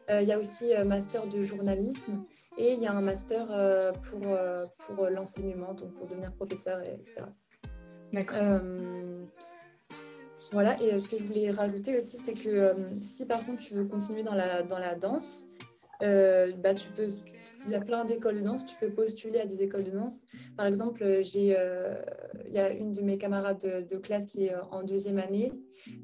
Il 0.09 0.27
y 0.27 0.31
a 0.31 0.39
aussi 0.39 0.73
master 0.85 1.27
de 1.27 1.41
journalisme 1.41 2.23
et 2.57 2.73
il 2.73 2.79
y 2.79 2.87
a 2.87 2.93
un 2.93 3.01
master 3.01 3.47
pour, 4.09 4.21
pour 4.77 5.05
l'enseignement, 5.07 5.73
donc 5.73 5.93
pour 5.93 6.07
devenir 6.07 6.31
professeur, 6.33 6.81
etc. 6.81 7.23
D'accord. 8.13 8.37
Euh, 8.39 9.25
voilà, 10.51 10.81
et 10.81 10.97
ce 10.99 11.07
que 11.07 11.17
je 11.17 11.23
voulais 11.23 11.51
rajouter 11.51 11.97
aussi, 11.97 12.17
c'est 12.17 12.33
que 12.33 12.49
euh, 12.49 12.73
si 13.01 13.25
par 13.25 13.45
contre 13.45 13.59
tu 13.59 13.73
veux 13.73 13.85
continuer 13.85 14.23
dans 14.23 14.33
la, 14.33 14.63
dans 14.63 14.79
la 14.79 14.95
danse, 14.95 15.47
euh, 16.01 16.53
bah, 16.57 16.73
tu 16.73 16.89
peux, 16.91 17.07
il 17.67 17.73
y 17.73 17.75
a 17.75 17.81
plein 17.81 18.05
d'écoles 18.05 18.35
de 18.35 18.41
danse, 18.41 18.65
tu 18.65 18.75
peux 18.79 18.89
postuler 18.89 19.39
à 19.39 19.45
des 19.45 19.61
écoles 19.61 19.83
de 19.83 19.91
danse. 19.91 20.25
Par 20.55 20.65
exemple, 20.65 21.03
j'ai, 21.21 21.55
il 22.45 22.53
y 22.53 22.59
a 22.59 22.71
une 22.71 22.93
de 22.93 23.01
mes 23.01 23.17
camarades 23.17 23.87
de, 23.89 23.97
classe 23.97 24.27
qui 24.27 24.45
est 24.45 24.55
en 24.71 24.83
deuxième 24.83 25.19
année, 25.19 25.51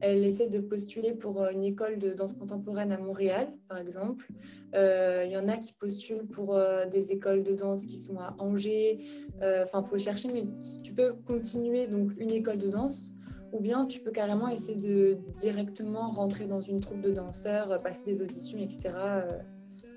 elle 0.01 0.24
essaie 0.24 0.48
de 0.48 0.60
postuler 0.60 1.13
pour 1.13 1.46
une 1.48 1.63
école 1.63 1.98
de 2.00 2.13
danse 2.13 2.34
contemporaine 2.34 2.91
à 2.91 2.98
Montréal, 2.98 3.48
par 3.67 3.77
exemple. 3.77 4.27
Il 4.74 5.29
y 5.29 5.38
en 5.38 5.48
a 5.48 5.58
qui 5.58 5.74
postulent 5.74 6.27
pour 6.27 6.60
des 6.91 7.12
écoles 7.12 7.43
de 7.43 7.53
danse 7.53 7.86
qui 7.86 7.98
sont 7.98 8.20
à 8.20 8.36
Angers, 8.39 9.00
euh, 9.41 9.63
enfin, 9.63 9.84
il 9.86 9.89
faut 9.89 9.98
chercher, 9.98 10.32
mais 10.32 10.46
tu 10.84 10.93
peux 10.93 11.13
continuer 11.25 11.88
donc 11.88 12.12
une 12.17 12.32
école 12.32 12.58
de 12.58 12.70
danse 12.70 13.12
ou 13.51 13.60
bien 13.60 13.86
tu 13.86 14.00
peux 14.00 14.12
carrément 14.12 14.48
essayer 14.48 14.77
de 14.77 15.17
directement 15.36 16.10
rentrer 16.10 16.46
dans 16.46 16.62
une 16.62 16.79
troupe 16.79 17.01
de 17.01 17.12
danseurs, 17.12 17.72
euh, 17.72 17.77
passer 17.77 18.03
des 18.03 18.22
auditions, 18.22 18.58
etc. 18.58 18.89
Euh, 18.96 19.39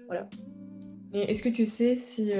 voilà. 0.06 0.28
Est-ce 1.12 1.42
que 1.42 1.48
tu 1.48 1.64
sais 1.64 1.96
si 1.96 2.32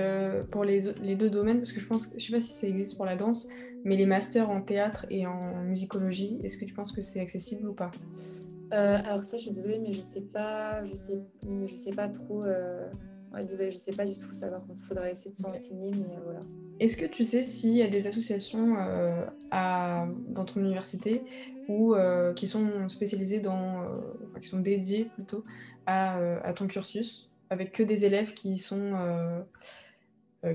pour 0.51 0.65
les, 0.65 0.81
les, 1.03 1.17
deux 1.17 1.31
domaines, 1.31 1.59
parce 1.59 1.73
que 1.73 1.81
je 1.81 1.87
pense, 1.87 2.11
je 2.17 2.25
sais 2.25 2.33
pas 2.33 2.41
si 2.41 2.53
ça 2.53 2.67
existe 2.67 2.97
pour 2.97 3.07
la 3.07 3.17
danse, 3.17 3.49
mais 3.85 3.97
les 3.97 4.07
masters 4.07 4.51
en 4.51 4.61
théâtre 4.61 5.07
et 5.09 5.27
en 5.27 5.63
musicologie, 5.63 6.39
est-ce 6.43 6.59
que 6.59 6.65
tu 6.65 6.75
penses 6.75 6.93
que 6.93 7.01
c'est 7.01 7.21
accessible 7.21 7.69
ou 7.69 7.73
pas? 7.73 7.93
Alors 8.71 9.25
ça, 9.25 9.37
je 9.37 9.43
suis 9.43 9.53
désolée, 9.53 9.79
mais 9.79 9.93
je 9.93 10.01
sais 10.01 10.21
pas, 10.21 10.85
je 10.85 10.95
sais, 10.95 11.19
je 11.67 11.75
sais 11.75 11.93
pas 11.93 12.09
trop. 12.09 12.45
Ouais, 13.33 13.45
désolée, 13.45 13.73
je 13.73 13.77
sais 13.77 13.93
pas 13.93 14.05
du 14.05 14.15
tout 14.15 14.33
savoir. 14.33 14.63
Il 14.71 14.83
faudrait 14.83 15.13
essayer 15.13 15.31
de 15.31 15.37
s'en 15.37 15.51
renseigner, 15.51 15.91
mais 15.91 16.17
voilà. 16.25 16.41
Est-ce 16.79 16.97
que 16.97 17.07
tu 17.07 17.25
sais 17.25 17.43
s'il 17.43 17.73
y 17.73 17.83
a 17.83 17.89
des 17.89 18.07
associations 18.07 18.77
euh, 18.79 19.25
à, 19.51 20.07
dans 20.29 20.45
ton 20.45 20.61
université 20.61 21.23
ou 21.69 21.95
euh, 21.95 22.33
qui 22.35 22.47
sont 22.47 22.89
spécialisées 22.89 23.41
dans, 23.41 23.83
euh, 23.83 23.87
enfin, 24.29 24.41
qui 24.41 24.49
sont 24.49 24.61
dédiées 24.61 25.07
plutôt 25.15 25.45
à, 25.87 26.19
à, 26.43 26.53
ton 26.53 26.67
cursus, 26.67 27.31
avec 27.51 27.73
que 27.73 27.83
des 27.83 28.05
élèves 28.05 28.35
qui 28.35 28.59
sont, 28.59 29.45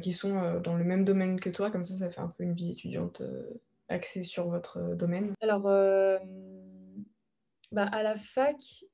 qui 0.01 0.13
sont 0.13 0.59
dans 0.61 0.75
le 0.75 0.83
même 0.83 1.05
domaine 1.05 1.39
que 1.39 1.49
toi, 1.49 1.71
comme 1.71 1.83
ça, 1.83 1.95
ça 1.95 2.09
fait 2.09 2.21
un 2.21 2.27
peu 2.27 2.43
une 2.43 2.53
vie 2.53 2.71
étudiante 2.71 3.21
axée 3.89 4.23
sur 4.23 4.47
votre 4.47 4.95
domaine. 4.95 5.33
Alors, 5.41 5.63
bah, 7.71 7.85
à 7.85 8.03
la 8.03 8.15
fac, 8.15 8.85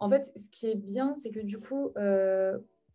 en 0.00 0.10
fait, 0.10 0.22
ce 0.36 0.50
qui 0.50 0.66
est 0.66 0.76
bien, 0.76 1.14
c'est 1.16 1.30
que 1.30 1.40
du 1.40 1.58
coup, 1.58 1.92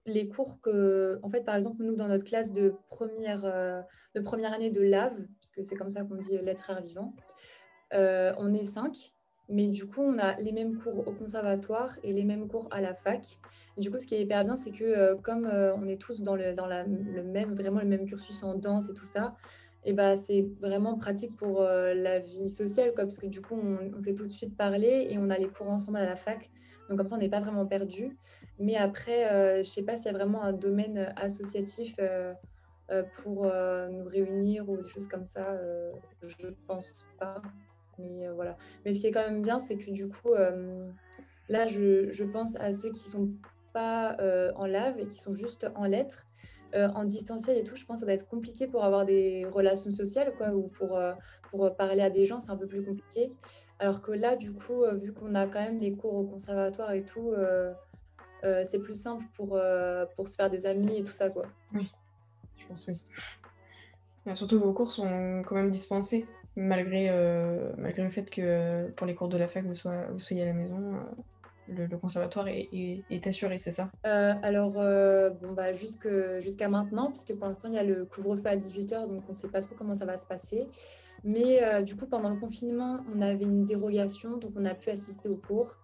les 0.06 0.28
cours 0.28 0.60
que, 0.62 1.19
en 1.23 1.30
fait, 1.30 1.41
par 1.41 1.56
exemple, 1.56 1.84
nous, 1.84 1.95
dans 1.95 2.08
notre 2.08 2.26
classe 2.26 2.52
de 2.52 2.76
première, 2.89 3.45
euh, 3.45 3.82
de 4.15 4.21
première 4.21 4.54
année 4.54 4.69
de 4.69 4.82
LAV, 4.82 5.15
parce 5.15 5.52
que 5.52 5.63
c'est 5.63 5.76
comme 5.76 5.91
ça 5.91 6.04
qu'on 6.04 6.15
dit 6.15 6.38
lettres 6.38 6.69
art 6.69 6.82
vivant, 6.82 7.15
euh, 7.93 8.34
on 8.38 8.54
est 8.54 8.65
cinq, 8.65 9.13
mais 9.49 9.67
du 9.67 9.86
coup, 9.86 10.01
on 10.01 10.17
a 10.19 10.36
les 10.39 10.51
mêmes 10.51 10.77
cours 10.77 11.08
au 11.08 11.12
conservatoire 11.12 11.97
et 12.03 12.13
les 12.13 12.23
mêmes 12.23 12.47
cours 12.47 12.67
à 12.71 12.82
la 12.82 12.93
fac. 12.93 13.38
Du 13.77 13.89
coup, 13.89 13.99
ce 13.99 14.08
qui 14.08 14.15
est 14.15 14.21
hyper 14.21 14.43
bien, 14.45 14.56
c'est 14.56 14.71
que 14.71 14.84
euh, 14.84 15.15
comme 15.15 15.45
on 15.45 15.88
est 15.88 15.99
tous 15.99 16.21
dans, 16.21 16.36
le, 16.36 16.53
même, 17.23 17.56
vraiment 17.56 17.79
le 17.79 17.88
même 17.88 18.06
cursus 18.06 18.43
en 18.43 18.56
danse 18.56 18.89
et 18.89 18.93
tout 18.93 19.06
ça, 19.06 19.36
et 19.86 19.93
bah, 19.93 20.15
c'est 20.15 20.47
vraiment 20.62 20.97
pratique 20.97 21.36
pour 21.36 21.62
la 21.62 22.19
vie 22.19 22.49
sociale, 22.49 22.93
parce 22.95 23.17
que 23.17 23.27
du 23.27 23.41
coup, 23.41 23.56
on, 23.56 23.91
on 23.95 23.99
s'est 23.99 24.13
tout 24.13 24.25
de 24.25 24.32
suite 24.32 24.56
parlé 24.56 25.08
et 25.10 25.17
on 25.17 25.29
a 25.29 25.38
les 25.38 25.47
cours 25.47 25.69
ensemble 25.69 25.97
à 25.97 26.06
la 26.06 26.15
fac. 26.15 26.49
Donc 26.89 26.97
comme 26.97 27.08
ça, 27.08 27.15
on 27.15 27.19
n'est 27.19 27.29
pas 27.29 27.39
vraiment 27.39 27.65
perdu. 27.65 28.17
Mais 28.60 28.75
après, 28.75 29.32
euh, 29.32 29.56
je 29.56 29.60
ne 29.60 29.63
sais 29.63 29.84
pas 29.84 29.97
s'il 29.97 30.12
y 30.12 30.15
a 30.15 30.17
vraiment 30.17 30.43
un 30.43 30.53
domaine 30.53 31.13
associatif 31.15 31.95
euh, 31.99 32.34
euh, 32.91 33.03
pour 33.23 33.45
nous 33.45 34.06
réunir 34.06 34.69
ou 34.69 34.77
des 34.77 34.88
choses 34.88 35.08
comme 35.08 35.25
ça. 35.25 35.58
je 36.21 36.47
ne 36.47 36.51
pense 36.67 37.08
pas. 37.19 37.41
Mais 37.99 38.27
voilà. 38.29 38.58
Mais 38.86 38.91
ce 38.91 38.99
qui 38.99 39.08
est 39.08 39.12
quand 39.12 39.27
même 39.27 39.41
bien, 39.41 39.60
c'est 39.60 39.77
que 39.77 39.91
du 39.91 40.08
coup, 40.08 40.34
là, 41.49 41.65
je, 41.65 42.23
pense 42.23 42.56
à 42.58 42.71
ceux 42.71 42.91
qui 42.91 43.10
sont 43.10 43.29
pas 43.73 44.17
en 44.56 44.65
lave 44.65 44.99
et 44.99 45.08
qui 45.08 45.17
sont 45.17 45.34
juste 45.34 45.67
en 45.75 45.86
lettres. 45.86 46.25
en 46.73 47.06
distanciel 47.06 47.58
et 47.58 47.63
tout, 47.63 47.75
je 47.75 47.86
pense 47.86 47.97
que 47.97 47.99
ça 48.01 48.06
doit 48.06 48.15
être 48.15 48.27
compliqué 48.27 48.67
pour 48.67 48.84
avoir 48.84 49.06
des 49.06 49.45
relations 49.45 49.91
sociales 49.91 50.34
ou 50.53 50.67
pour, 50.67 50.99
pour 51.51 51.75
parler 51.75 52.01
à 52.01 52.10
des 52.10 52.25
gens, 52.25 52.39
c'est 52.39 52.51
un 52.51 52.58
peu 52.58 52.67
plus 52.67 52.84
compliqué. 52.84 53.32
Alors 53.79 54.01
que 54.01 54.12
là, 54.12 54.36
du 54.36 54.53
coup, 54.53 54.84
vu 55.01 55.13
qu'on 55.13 55.36
a 55.36 55.47
quand 55.47 55.62
même 55.62 55.79
les 55.79 55.93
cours 55.93 56.15
au 56.15 56.23
conservatoire 56.23 56.91
et 56.91 57.03
tout, 57.03 57.34
euh, 58.43 58.62
c'est 58.63 58.79
plus 58.79 58.99
simple 58.99 59.23
pour, 59.36 59.56
euh, 59.56 60.06
pour 60.15 60.27
se 60.27 60.36
faire 60.36 60.49
des 60.49 60.65
amis 60.65 60.97
et 60.97 61.03
tout 61.03 61.12
ça, 61.12 61.29
quoi. 61.29 61.45
Oui, 61.73 61.89
je 62.58 62.67
pense 62.67 62.88
oui. 62.88 64.36
surtout 64.36 64.60
vos 64.60 64.73
cours 64.73 64.91
sont 64.91 65.43
quand 65.45 65.56
même 65.56 65.71
dispensés, 65.71 66.25
malgré, 66.55 67.07
euh, 67.09 67.71
malgré 67.77 68.03
le 68.03 68.09
fait 68.09 68.29
que 68.29 68.89
pour 68.91 69.07
les 69.07 69.15
cours 69.15 69.29
de 69.29 69.37
la 69.37 69.47
fac, 69.47 69.65
vous, 69.65 69.75
soyez, 69.75 70.43
à 70.43 70.45
la 70.45 70.53
maison. 70.53 70.93
Le, 71.69 71.87
conservatoire 71.97 72.49
est, 72.49 73.25
assuré, 73.25 73.57
c'est 73.57 73.71
ça? 73.71 73.89
Alors, 74.03 74.71
bon, 74.71 75.53
bah, 75.53 75.71
jusqu'à 75.71 76.67
maintenant, 76.67 77.09
puisque 77.09 77.33
pour 77.35 77.47
l'instant, 77.47 77.69
il 77.69 77.75
y 77.75 77.79
a 77.79 77.83
le 77.83 78.05
couvre-feu 78.05 78.47
à 78.47 78.57
18h, 78.57 79.07
donc 79.07 79.23
on 79.25 79.29
ne 79.29 79.33
sait 79.33 79.47
pas 79.47 79.61
trop 79.61 79.73
comment 79.77 79.95
ça 79.95 80.05
va 80.05 80.17
se 80.17 80.25
passer. 80.25 80.67
Mais 81.23 81.81
du 81.83 81.95
coup, 81.95 82.05
pendant 82.05 82.29
le 82.29 82.35
confinement, 82.37 82.97
on 83.15 83.21
avait 83.21 83.45
une 83.45 83.63
dérogation, 83.63 84.37
donc 84.37 84.51
on 84.57 84.65
a 84.65 84.75
pu 84.75 84.89
assister 84.89 85.29
aux 85.29 85.37
cours. 85.37 85.77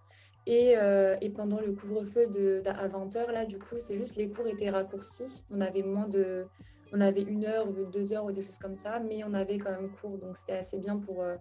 Euh, 0.48 1.16
et, 1.20 1.30
pendant 1.30 1.60
le 1.60 1.72
couvre-feu 1.72 2.28
à 2.66 2.88
20h, 2.88 3.30
là, 3.30 3.44
du 3.44 3.58
coup, 3.58 3.76
c'est 3.78 3.96
juste 3.96 4.16
les 4.16 4.28
cours 4.28 4.46
étaient 4.46 4.70
raccourcis. 4.70 5.44
On 5.50 5.60
avait 5.60 5.82
moins 5.82 6.08
de. 6.08 6.46
On 6.92 7.00
avait 7.00 7.22
une 7.22 7.44
heure 7.44 7.68
ou 7.68 7.84
deux 7.86 8.12
heures 8.12 8.24
ou 8.24 8.32
des 8.32 8.42
choses 8.42 8.58
comme 8.58 8.74
ça, 8.74 8.98
mais 8.98 9.22
on 9.24 9.32
avait 9.34 9.58
quand 9.58 9.70
même 9.70 9.90
cours. 9.90 10.18
Donc, 10.18 10.36
c'était 10.36 10.54
assez 10.54 10.78
bien 10.78 10.96
pour. 10.96 11.22
Euh, 11.22 11.36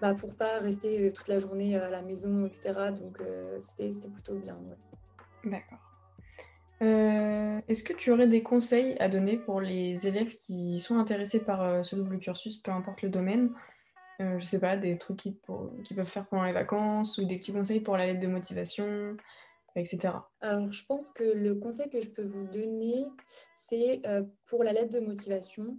bah, 0.00 0.14
pour 0.14 0.32
pas 0.34 0.60
rester 0.60 1.08
euh, 1.08 1.12
toute 1.12 1.26
la 1.26 1.40
journée 1.40 1.76
à 1.76 1.90
la 1.90 2.02
maison, 2.02 2.46
etc. 2.46 2.92
Donc, 2.98 3.18
c'était 3.60 3.90
plutôt 4.08 4.34
bien. 4.34 4.56
D'accord. 5.44 5.78
Est-ce 6.80 7.82
que 7.82 7.92
tu 7.92 8.12
aurais 8.12 8.28
des 8.28 8.42
conseils 8.42 8.96
à 9.00 9.08
donner 9.08 9.36
pour 9.36 9.60
les 9.60 10.06
élèves 10.06 10.32
qui 10.32 10.78
sont 10.78 10.98
intéressés 10.98 11.40
par 11.40 11.84
ce 11.84 11.96
double 11.96 12.18
cursus, 12.18 12.58
peu 12.58 12.70
importe 12.70 13.02
le 13.02 13.08
domaine? 13.08 13.50
Euh, 14.20 14.38
je 14.38 14.44
sais 14.44 14.58
pas, 14.58 14.76
des 14.76 14.98
trucs 14.98 15.18
qu'ils 15.18 15.36
peuvent 15.36 16.04
faire 16.04 16.26
pendant 16.26 16.42
les 16.42 16.52
vacances 16.52 17.18
ou 17.18 17.24
des 17.24 17.36
petits 17.36 17.52
conseils 17.52 17.80
pour 17.80 17.96
la 17.96 18.06
lettre 18.06 18.20
de 18.20 18.26
motivation, 18.26 19.16
etc. 19.74 20.14
Alors, 20.40 20.70
je 20.70 20.84
pense 20.84 21.10
que 21.10 21.24
le 21.24 21.54
conseil 21.54 21.88
que 21.88 22.00
je 22.00 22.08
peux 22.08 22.24
vous 22.24 22.46
donner, 22.46 23.06
c'est 23.54 24.00
euh, 24.06 24.22
pour 24.46 24.64
la 24.64 24.72
lettre 24.72 24.92
de 24.92 25.00
motivation. 25.00 25.78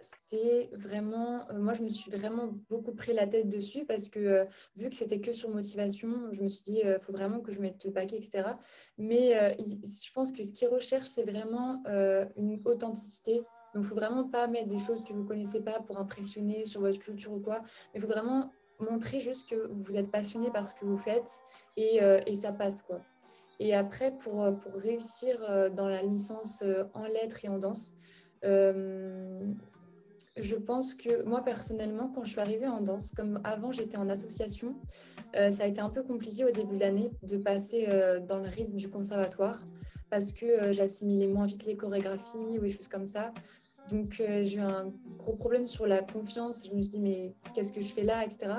c'est 0.00 0.70
vraiment, 0.72 1.46
moi 1.54 1.74
je 1.74 1.82
me 1.82 1.88
suis 1.88 2.10
vraiment 2.10 2.58
beaucoup 2.68 2.92
pris 2.92 3.12
la 3.12 3.26
tête 3.28 3.48
dessus 3.48 3.84
parce 3.84 4.08
que 4.08 4.46
vu 4.76 4.88
que 4.88 4.96
c'était 4.96 5.20
que 5.20 5.32
sur 5.32 5.48
motivation, 5.48 6.10
je 6.32 6.42
me 6.42 6.48
suis 6.48 6.64
dit, 6.64 6.80
il 6.84 6.98
faut 7.00 7.12
vraiment 7.12 7.40
que 7.40 7.52
je 7.52 7.60
mette 7.60 7.84
le 7.84 7.92
paquet, 7.92 8.16
etc. 8.16 8.56
Mais 8.98 9.56
je 9.58 10.12
pense 10.12 10.32
que 10.32 10.42
ce 10.42 10.50
qu'ils 10.50 10.68
recherchent, 10.68 11.12
c'est 11.16 11.22
vraiment 11.22 11.82
une 12.36 12.60
authenticité. 12.64 13.44
Donc, 13.74 13.84
il 13.84 13.86
ne 13.86 13.88
faut 13.88 13.94
vraiment 13.94 14.28
pas 14.28 14.46
mettre 14.48 14.68
des 14.68 14.78
choses 14.78 15.02
que 15.02 15.12
vous 15.12 15.22
ne 15.22 15.28
connaissez 15.28 15.60
pas 15.60 15.80
pour 15.80 15.98
impressionner 15.98 16.66
sur 16.66 16.80
votre 16.80 16.98
culture 16.98 17.32
ou 17.32 17.40
quoi. 17.40 17.60
Mais 17.62 18.00
il 18.00 18.00
faut 18.00 18.08
vraiment 18.08 18.50
montrer 18.82 19.20
juste 19.20 19.48
que 19.48 19.68
vous 19.70 19.96
êtes 19.96 20.10
passionné 20.10 20.50
par 20.50 20.68
ce 20.68 20.74
que 20.74 20.84
vous 20.84 20.98
faites 20.98 21.40
et, 21.76 22.00
et 22.26 22.34
ça 22.34 22.52
passe, 22.52 22.82
quoi. 22.82 23.00
Et 23.60 23.74
après, 23.74 24.12
pour, 24.18 24.54
pour 24.58 24.72
réussir 24.74 25.70
dans 25.74 25.88
la 25.88 26.02
licence 26.02 26.62
en 26.94 27.04
lettres 27.04 27.44
et 27.44 27.48
en 27.48 27.58
danse, 27.58 27.96
euh, 28.44 29.40
je 30.36 30.56
pense 30.56 30.94
que 30.94 31.22
moi 31.24 31.42
personnellement, 31.44 32.10
quand 32.14 32.24
je 32.24 32.30
suis 32.30 32.40
arrivée 32.40 32.66
en 32.66 32.80
danse, 32.80 33.12
comme 33.14 33.40
avant 33.44 33.72
j'étais 33.72 33.98
en 33.98 34.08
association, 34.08 34.76
euh, 35.36 35.50
ça 35.50 35.64
a 35.64 35.66
été 35.66 35.80
un 35.80 35.90
peu 35.90 36.02
compliqué 36.02 36.44
au 36.44 36.50
début 36.50 36.76
de 36.76 36.80
l'année 36.80 37.10
de 37.22 37.36
passer 37.36 37.86
euh, 37.88 38.20
dans 38.20 38.38
le 38.38 38.48
rythme 38.48 38.76
du 38.76 38.88
conservatoire 38.88 39.60
parce 40.10 40.32
que 40.32 40.72
j'assimilais 40.72 41.26
moins 41.26 41.46
vite 41.46 41.64
les 41.64 41.76
chorégraphies 41.76 42.58
ou 42.58 42.62
des 42.62 42.70
choses 42.70 42.88
comme 42.88 43.06
ça. 43.06 43.32
Donc 43.90 44.14
j'ai 44.18 44.54
eu 44.56 44.60
un 44.60 44.92
gros 45.18 45.34
problème 45.34 45.66
sur 45.66 45.86
la 45.86 46.02
confiance. 46.02 46.66
Je 46.66 46.74
me 46.74 46.82
suis 46.82 46.92
dit 46.92 47.00
mais 47.00 47.34
qu'est-ce 47.54 47.72
que 47.72 47.80
je 47.80 47.92
fais 47.92 48.04
là, 48.04 48.24
etc. 48.24 48.52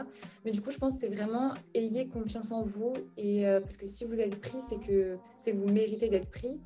Mais 0.45 0.51
du 0.51 0.61
coup 0.61 0.71
je 0.71 0.77
pense 0.77 0.95
que 0.95 0.99
c'est 0.99 1.13
vraiment 1.13 1.53
ayez 1.73 2.07
confiance 2.07 2.51
en 2.51 2.63
vous 2.63 2.93
et 3.17 3.45
parce 3.61 3.77
que 3.77 3.87
si 3.87 4.05
vous 4.05 4.19
êtes 4.19 4.39
pris, 4.39 4.59
c'est 4.59 4.79
que 4.79 5.17
que 5.43 5.51
vous 5.51 5.67
méritez 5.67 6.09
d'être 6.09 6.29
pris. 6.29 6.59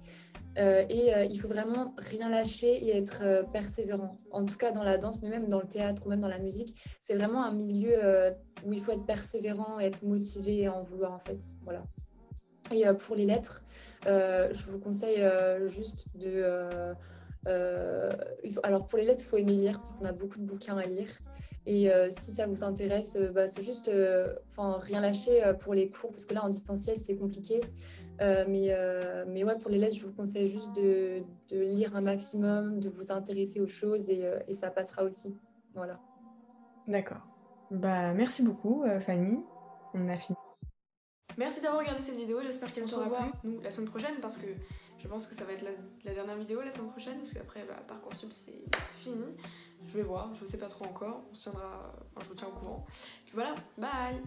Euh, 0.57 0.83
et 0.89 1.13
euh, 1.13 1.25
il 1.25 1.39
faut 1.39 1.47
vraiment 1.47 1.93
rien 1.97 2.29
lâcher 2.29 2.83
et 2.83 2.97
être 2.97 3.19
euh, 3.21 3.43
persévérant. 3.43 4.19
En 4.31 4.43
tout 4.43 4.57
cas, 4.57 4.71
dans 4.71 4.83
la 4.83 4.97
danse, 4.97 5.21
mais 5.21 5.29
même 5.29 5.49
dans 5.49 5.59
le 5.59 5.67
théâtre 5.67 6.03
ou 6.05 6.09
même 6.09 6.21
dans 6.21 6.27
la 6.27 6.39
musique, 6.39 6.75
c'est 6.99 7.15
vraiment 7.15 7.43
un 7.43 7.53
milieu 7.53 7.95
où 8.65 8.73
il 8.73 8.81
faut 8.81 8.91
être 8.91 9.05
persévérant, 9.05 9.79
être 9.79 10.03
motivé 10.03 10.61
et 10.61 10.69
en 10.69 10.81
vouloir, 10.81 11.13
en 11.13 11.19
fait. 11.19 11.39
Voilà. 11.63 11.83
Et 12.73 12.83
pour 12.97 13.15
les 13.15 13.25
lettres, 13.25 13.63
je 14.05 14.65
vous 14.71 14.79
conseille 14.79 15.23
juste 15.67 16.07
de. 16.15 16.93
Alors, 17.45 18.87
pour 18.87 18.97
les 18.97 19.05
lettres, 19.05 19.21
il 19.23 19.27
faut 19.27 19.37
aimer 19.37 19.53
lire 19.53 19.77
parce 19.77 19.93
qu'on 19.93 20.05
a 20.05 20.11
beaucoup 20.11 20.39
de 20.39 20.45
bouquins 20.45 20.77
à 20.77 20.85
lire. 20.85 21.09
Et 21.65 21.89
si 22.09 22.31
ça 22.31 22.47
vous 22.47 22.63
intéresse, 22.63 23.17
bah, 23.33 23.47
c'est 23.47 23.61
juste 23.61 23.91
enfin 24.51 24.79
rien 24.79 25.01
lâcher 25.01 25.41
pour 25.59 25.73
les 25.73 25.89
cours, 25.89 26.11
parce 26.11 26.25
que 26.25 26.33
là, 26.33 26.43
en 26.43 26.49
distanciel, 26.49 26.97
c'est 26.97 27.15
compliqué. 27.15 27.61
Euh, 28.21 28.45
mais, 28.47 28.69
euh, 28.71 29.25
mais 29.27 29.43
ouais, 29.43 29.57
pour 29.59 29.69
les 29.69 29.77
lettres, 29.77 29.95
je 29.95 30.05
vous 30.05 30.13
conseille 30.13 30.49
juste 30.49 30.73
de, 30.75 31.23
de, 31.49 31.59
lire 31.59 31.95
un 31.95 32.01
maximum, 32.01 32.79
de 32.79 32.89
vous 32.89 33.11
intéresser 33.11 33.59
aux 33.59 33.67
choses 33.67 34.09
et, 34.09 34.25
euh, 34.25 34.39
et 34.47 34.53
ça 34.53 34.71
passera 34.71 35.03
aussi. 35.03 35.35
Voilà. 35.75 35.99
D'accord. 36.87 37.21
Bah, 37.69 38.13
merci 38.13 38.43
beaucoup, 38.43 38.85
Fanny. 39.01 39.43
On 39.93 40.07
a 40.09 40.17
fini. 40.17 40.37
Merci 41.37 41.61
d'avoir 41.61 41.81
regardé 41.81 42.01
cette 42.01 42.15
vidéo. 42.15 42.41
J'espère 42.41 42.73
qu'elle 42.73 42.85
vous 42.85 42.95
aura 42.95 43.09
plu. 43.09 43.31
Nous, 43.43 43.61
la 43.61 43.69
semaine 43.69 43.89
prochaine, 43.89 44.15
parce 44.21 44.37
que 44.37 44.47
je 44.99 45.07
pense 45.07 45.27
que 45.27 45.35
ça 45.35 45.45
va 45.45 45.53
être 45.53 45.65
la, 46.03 46.13
dernière 46.13 46.37
vidéo 46.37 46.61
la 46.61 46.71
semaine 46.71 46.89
prochaine, 46.89 47.17
parce 47.19 47.33
qu'après, 47.33 47.63
bah, 47.67 47.81
Parcoursup, 47.87 48.31
c'est 48.31 48.63
fini. 48.97 49.35
Je 49.85 49.93
vais 49.97 50.03
voir, 50.03 50.33
je 50.33 50.45
sais 50.45 50.57
pas 50.57 50.69
trop 50.69 50.85
encore. 50.85 51.21
On 51.31 51.35
se 51.35 51.43
tiendra, 51.43 51.93
je 52.21 52.25
vous 52.27 52.33
tiens 52.33 52.47
au 52.47 52.51
courant. 52.51 52.85
Puis 53.25 53.33
voilà, 53.35 53.55
Bye. 53.77 54.21